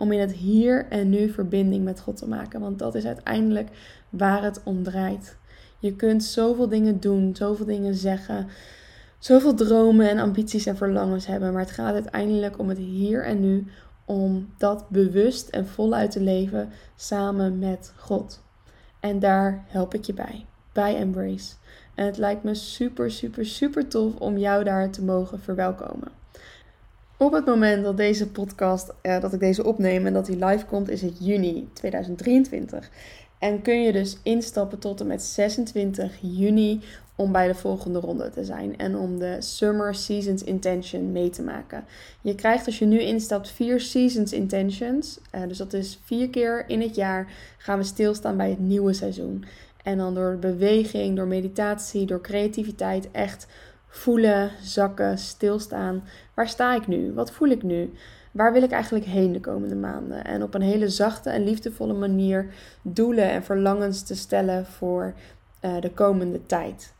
Om 0.00 0.12
in 0.12 0.20
het 0.20 0.32
hier 0.32 0.86
en 0.88 1.08
nu 1.08 1.28
verbinding 1.28 1.84
met 1.84 2.00
God 2.00 2.16
te 2.16 2.28
maken, 2.28 2.60
want 2.60 2.78
dat 2.78 2.94
is 2.94 3.04
uiteindelijk 3.04 3.68
waar 4.08 4.42
het 4.42 4.60
om 4.64 4.82
draait. 4.82 5.36
Je 5.78 5.96
kunt 5.96 6.24
zoveel 6.24 6.68
dingen 6.68 7.00
doen, 7.00 7.36
zoveel 7.36 7.66
dingen 7.66 7.94
zeggen, 7.94 8.48
zoveel 9.18 9.54
dromen 9.54 10.10
en 10.10 10.18
ambities 10.18 10.66
en 10.66 10.76
verlangens 10.76 11.26
hebben. 11.26 11.52
Maar 11.52 11.62
het 11.62 11.70
gaat 11.70 11.94
uiteindelijk 11.94 12.58
om 12.58 12.68
het 12.68 12.78
hier 12.78 13.24
en 13.24 13.40
nu, 13.40 13.66
om 14.04 14.48
dat 14.58 14.88
bewust 14.88 15.48
en 15.48 15.66
voluit 15.66 16.10
te 16.10 16.20
leven 16.20 16.70
samen 16.96 17.58
met 17.58 17.92
God. 17.96 18.42
En 19.00 19.18
daar 19.18 19.64
help 19.66 19.94
ik 19.94 20.04
je 20.04 20.14
bij, 20.14 20.46
bij 20.72 20.96
Embrace. 20.96 21.54
En 21.94 22.06
het 22.06 22.16
lijkt 22.16 22.42
me 22.42 22.54
super, 22.54 23.10
super, 23.10 23.46
super 23.46 23.88
tof 23.88 24.16
om 24.16 24.38
jou 24.38 24.64
daar 24.64 24.90
te 24.90 25.04
mogen 25.04 25.40
verwelkomen. 25.40 26.19
Op 27.20 27.32
het 27.32 27.46
moment 27.46 27.84
dat 27.84 27.96
deze 27.96 28.30
podcast, 28.30 28.92
eh, 29.02 29.20
dat 29.20 29.32
ik 29.32 29.40
deze 29.40 29.64
opneem 29.64 30.06
en 30.06 30.12
dat 30.12 30.26
die 30.26 30.44
live 30.44 30.64
komt, 30.64 30.88
is 30.88 31.02
het 31.02 31.16
juni 31.18 31.68
2023. 31.72 32.90
En 33.38 33.62
kun 33.62 33.82
je 33.82 33.92
dus 33.92 34.18
instappen 34.22 34.78
tot 34.78 35.00
en 35.00 35.06
met 35.06 35.22
26 35.22 36.18
juni 36.20 36.80
om 37.14 37.32
bij 37.32 37.46
de 37.46 37.54
volgende 37.54 38.00
ronde 38.00 38.30
te 38.30 38.44
zijn 38.44 38.78
en 38.78 38.96
om 38.96 39.18
de 39.18 39.36
Summer 39.38 39.94
Seasons 39.94 40.42
Intention 40.42 41.12
mee 41.12 41.30
te 41.30 41.42
maken. 41.42 41.84
Je 42.20 42.34
krijgt 42.34 42.66
als 42.66 42.78
je 42.78 42.84
nu 42.84 43.00
instapt 43.00 43.50
vier 43.50 43.80
Seasons 43.80 44.32
Intentions. 44.32 45.18
Uh, 45.34 45.42
dus 45.48 45.58
dat 45.58 45.72
is 45.72 46.00
vier 46.04 46.30
keer 46.30 46.64
in 46.68 46.80
het 46.80 46.94
jaar 46.94 47.32
gaan 47.58 47.78
we 47.78 47.84
stilstaan 47.84 48.36
bij 48.36 48.50
het 48.50 48.60
nieuwe 48.60 48.92
seizoen. 48.92 49.44
En 49.82 49.98
dan 49.98 50.14
door 50.14 50.36
beweging, 50.38 51.16
door 51.16 51.26
meditatie, 51.26 52.06
door 52.06 52.20
creativiteit 52.20 53.10
echt 53.10 53.46
voelen, 53.90 54.50
zakken, 54.62 55.18
stilstaan. 55.18 56.02
Waar 56.34 56.48
sta 56.48 56.74
ik 56.74 56.86
nu? 56.86 57.12
Wat 57.12 57.32
voel 57.32 57.48
ik 57.48 57.62
nu? 57.62 57.92
waar 58.30 58.52
wil 58.52 58.62
ik 58.62 58.70
eigenlijk 58.70 59.04
heen 59.04 59.32
de 59.32 59.40
komende 59.40 59.74
maanden? 59.74 60.24
En 60.24 60.42
op 60.42 60.54
een 60.54 60.62
hele 60.62 60.88
zachte 60.88 61.30
en 61.30 61.44
liefdevolle 61.44 61.92
manier 61.92 62.46
doelen 62.82 63.30
en 63.30 63.44
verlangens 63.44 64.02
te 64.02 64.14
stellen 64.14 64.66
voor 64.66 65.14
uh, 65.64 65.80
de 65.80 65.90
komende 65.90 66.46
tijd. 66.46 66.94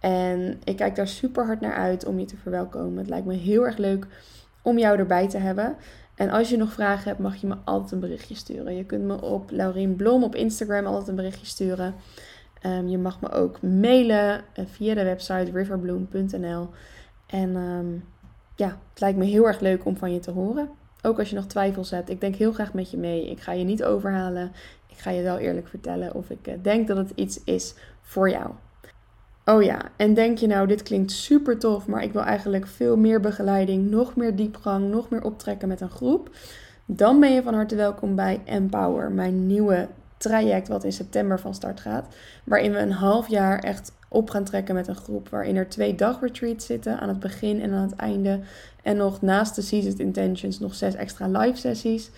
En 0.00 0.60
ik 0.64 0.76
kijk 0.76 0.96
daar 0.96 1.08
super 1.08 1.46
hard 1.46 1.60
naar 1.60 1.74
uit 1.74 2.04
om 2.04 2.18
je 2.18 2.24
te 2.24 2.36
verwelkomen. 2.36 2.98
Het 2.98 3.08
lijkt 3.08 3.26
me 3.26 3.34
heel 3.34 3.66
erg 3.66 3.76
leuk 3.76 4.06
om 4.62 4.78
jou 4.78 4.98
erbij 4.98 5.28
te 5.28 5.38
hebben. 5.38 5.76
En 6.14 6.30
als 6.30 6.48
je 6.48 6.56
nog 6.56 6.72
vragen 6.72 7.08
hebt, 7.08 7.20
mag 7.20 7.36
je 7.36 7.46
me 7.46 7.56
altijd 7.64 7.92
een 7.92 8.00
berichtje 8.00 8.34
sturen. 8.34 8.76
Je 8.76 8.84
kunt 8.84 9.04
me 9.04 9.22
op 9.22 9.50
Laurien 9.50 9.96
Blom 9.96 10.24
op 10.24 10.34
Instagram 10.34 10.86
altijd 10.86 11.08
een 11.08 11.14
berichtje 11.14 11.46
sturen. 11.46 11.94
Um, 12.66 12.88
je 12.88 12.98
mag 12.98 13.20
me 13.20 13.30
ook 13.30 13.62
mailen 13.62 14.44
uh, 14.58 14.64
via 14.66 14.94
de 14.94 15.04
website 15.04 15.50
riverbloom.nl. 15.52 16.68
En 17.26 17.56
um, 17.56 18.04
ja, 18.56 18.66
het 18.90 19.00
lijkt 19.00 19.18
me 19.18 19.24
heel 19.24 19.46
erg 19.46 19.60
leuk 19.60 19.84
om 19.84 19.96
van 19.96 20.12
je 20.12 20.18
te 20.18 20.30
horen. 20.30 20.68
Ook 21.02 21.18
als 21.18 21.30
je 21.30 21.36
nog 21.36 21.46
twijfels 21.46 21.90
hebt. 21.90 22.10
Ik 22.10 22.20
denk 22.20 22.34
heel 22.34 22.52
graag 22.52 22.72
met 22.72 22.90
je 22.90 22.96
mee. 22.96 23.30
Ik 23.30 23.40
ga 23.40 23.52
je 23.52 23.64
niet 23.64 23.84
overhalen. 23.84 24.52
Ik 24.88 24.98
ga 24.98 25.10
je 25.10 25.22
wel 25.22 25.38
eerlijk 25.38 25.68
vertellen 25.68 26.14
of 26.14 26.30
ik 26.30 26.46
eh, 26.46 26.54
denk 26.62 26.88
dat 26.88 26.96
het 26.96 27.12
iets 27.14 27.44
is 27.44 27.74
voor 28.02 28.30
jou. 28.30 28.50
Oh 29.44 29.62
ja, 29.62 29.80
en 29.96 30.14
denk 30.14 30.38
je 30.38 30.46
nou, 30.46 30.66
dit 30.66 30.82
klinkt 30.82 31.10
super 31.10 31.58
tof, 31.58 31.86
maar 31.86 32.02
ik 32.02 32.12
wil 32.12 32.22
eigenlijk 32.22 32.66
veel 32.66 32.96
meer 32.96 33.20
begeleiding, 33.20 33.90
nog 33.90 34.16
meer 34.16 34.36
diepgang, 34.36 34.90
nog 34.90 35.08
meer 35.08 35.24
optrekken 35.24 35.68
met 35.68 35.80
een 35.80 35.90
groep. 35.90 36.30
Dan 36.84 37.20
ben 37.20 37.32
je 37.32 37.42
van 37.42 37.54
harte 37.54 37.74
welkom 37.74 38.14
bij 38.14 38.40
Empower, 38.44 39.10
mijn 39.10 39.46
nieuwe 39.46 39.88
traject 40.16 40.68
wat 40.68 40.84
in 40.84 40.92
september 40.92 41.40
van 41.40 41.54
start 41.54 41.80
gaat. 41.80 42.14
Waarin 42.44 42.72
we 42.72 42.78
een 42.78 42.92
half 42.92 43.28
jaar 43.28 43.58
echt 43.58 43.92
op 44.08 44.30
gaan 44.30 44.44
trekken 44.44 44.74
met 44.74 44.88
een 44.88 44.96
groep. 44.96 45.28
Waarin 45.28 45.56
er 45.56 45.68
twee 45.68 45.94
dagretreats 45.94 46.66
zitten 46.66 47.00
aan 47.00 47.08
het 47.08 47.20
begin 47.20 47.60
en 47.60 47.72
aan 47.72 47.82
het 47.82 47.96
einde. 47.96 48.40
En 48.82 48.96
nog 48.96 49.22
naast 49.22 49.54
de 49.54 49.62
Seasoned 49.62 49.98
Intentions 49.98 50.58
nog 50.58 50.74
zes 50.74 50.94
extra 50.94 51.26
live 51.28 51.56
sessies. 51.58 52.10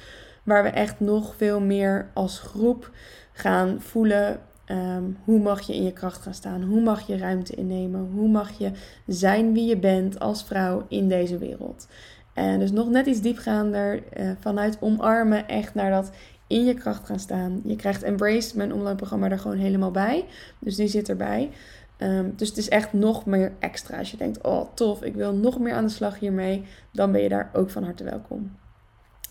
Waar 0.43 0.63
we 0.63 0.69
echt 0.69 1.01
nog 1.01 1.35
veel 1.37 1.61
meer 1.61 2.11
als 2.15 2.39
groep 2.39 2.91
gaan 3.33 3.81
voelen. 3.81 4.41
Ehm, 4.65 5.05
hoe 5.25 5.41
mag 5.41 5.61
je 5.61 5.75
in 5.75 5.85
je 5.85 5.93
kracht 5.93 6.23
gaan 6.23 6.35
staan? 6.35 6.63
Hoe 6.63 6.81
mag 6.81 7.07
je 7.07 7.19
ruimte 7.19 7.55
innemen? 7.55 8.11
Hoe 8.15 8.29
mag 8.29 8.59
je 8.59 8.71
zijn 9.07 9.53
wie 9.53 9.69
je 9.69 9.79
bent 9.79 10.21
als 10.21 10.45
vrouw 10.45 10.85
in 10.89 11.09
deze 11.09 11.39
wereld? 11.39 11.87
En 12.35 12.59
dus 12.59 12.73
nog 12.73 12.89
net 12.89 13.07
iets 13.07 13.21
diepgaander 13.21 14.03
uh, 14.17 14.31
vanuit 14.41 14.77
omarmen, 14.81 15.49
echt 15.49 15.75
naar 15.75 15.91
dat 15.91 16.11
in 16.49 16.65
je 16.65 16.75
kracht 16.75 17.07
gaan 17.07 17.21
staan. 17.21 17.61
Je 17.65 17.77
krijgt 17.77 18.03
Embrace, 18.03 18.57
mijn 18.57 18.73
online 18.73 18.97
programma, 18.97 19.31
er 19.31 19.39
gewoon 19.39 19.59
helemaal 19.59 19.91
bij. 19.91 20.25
Dus 20.59 20.77
die 20.77 20.89
zit 20.89 21.09
erbij. 21.09 21.51
Um, 21.99 22.33
dus 22.37 22.49
het 22.49 22.59
is 22.59 22.69
echt 22.69 22.93
nog 22.93 23.27
meer 23.27 23.53
extra. 23.59 23.99
Als 23.99 24.11
je 24.11 24.17
denkt, 24.17 24.43
oh 24.43 24.75
tof, 24.75 25.03
ik 25.03 25.15
wil 25.15 25.33
nog 25.33 25.59
meer 25.59 25.73
aan 25.73 25.85
de 25.85 25.91
slag 25.91 26.19
hiermee, 26.19 26.65
dan 26.93 27.13
ben 27.13 27.23
je 27.23 27.29
daar 27.29 27.51
ook 27.53 27.71
van 27.71 27.85
harte 27.85 28.05
welkom. 28.05 28.57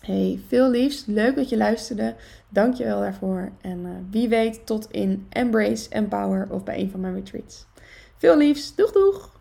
Hey, 0.00 0.40
veel 0.46 0.70
liefs. 0.70 1.06
Leuk 1.06 1.36
dat 1.36 1.48
je 1.48 1.56
luisterde. 1.56 2.14
Dank 2.48 2.74
je 2.74 2.84
wel 2.84 3.00
daarvoor. 3.00 3.52
En 3.60 3.78
uh, 3.78 3.90
wie 4.10 4.28
weet 4.28 4.66
tot 4.66 4.90
in 4.90 5.26
Embrace, 5.28 5.88
Empower 5.88 6.46
of 6.50 6.64
bij 6.64 6.78
een 6.78 6.90
van 6.90 7.00
mijn 7.00 7.14
retreats. 7.14 7.66
Veel 8.16 8.36
liefs. 8.36 8.74
Doeg 8.74 8.92
doeg! 8.92 9.37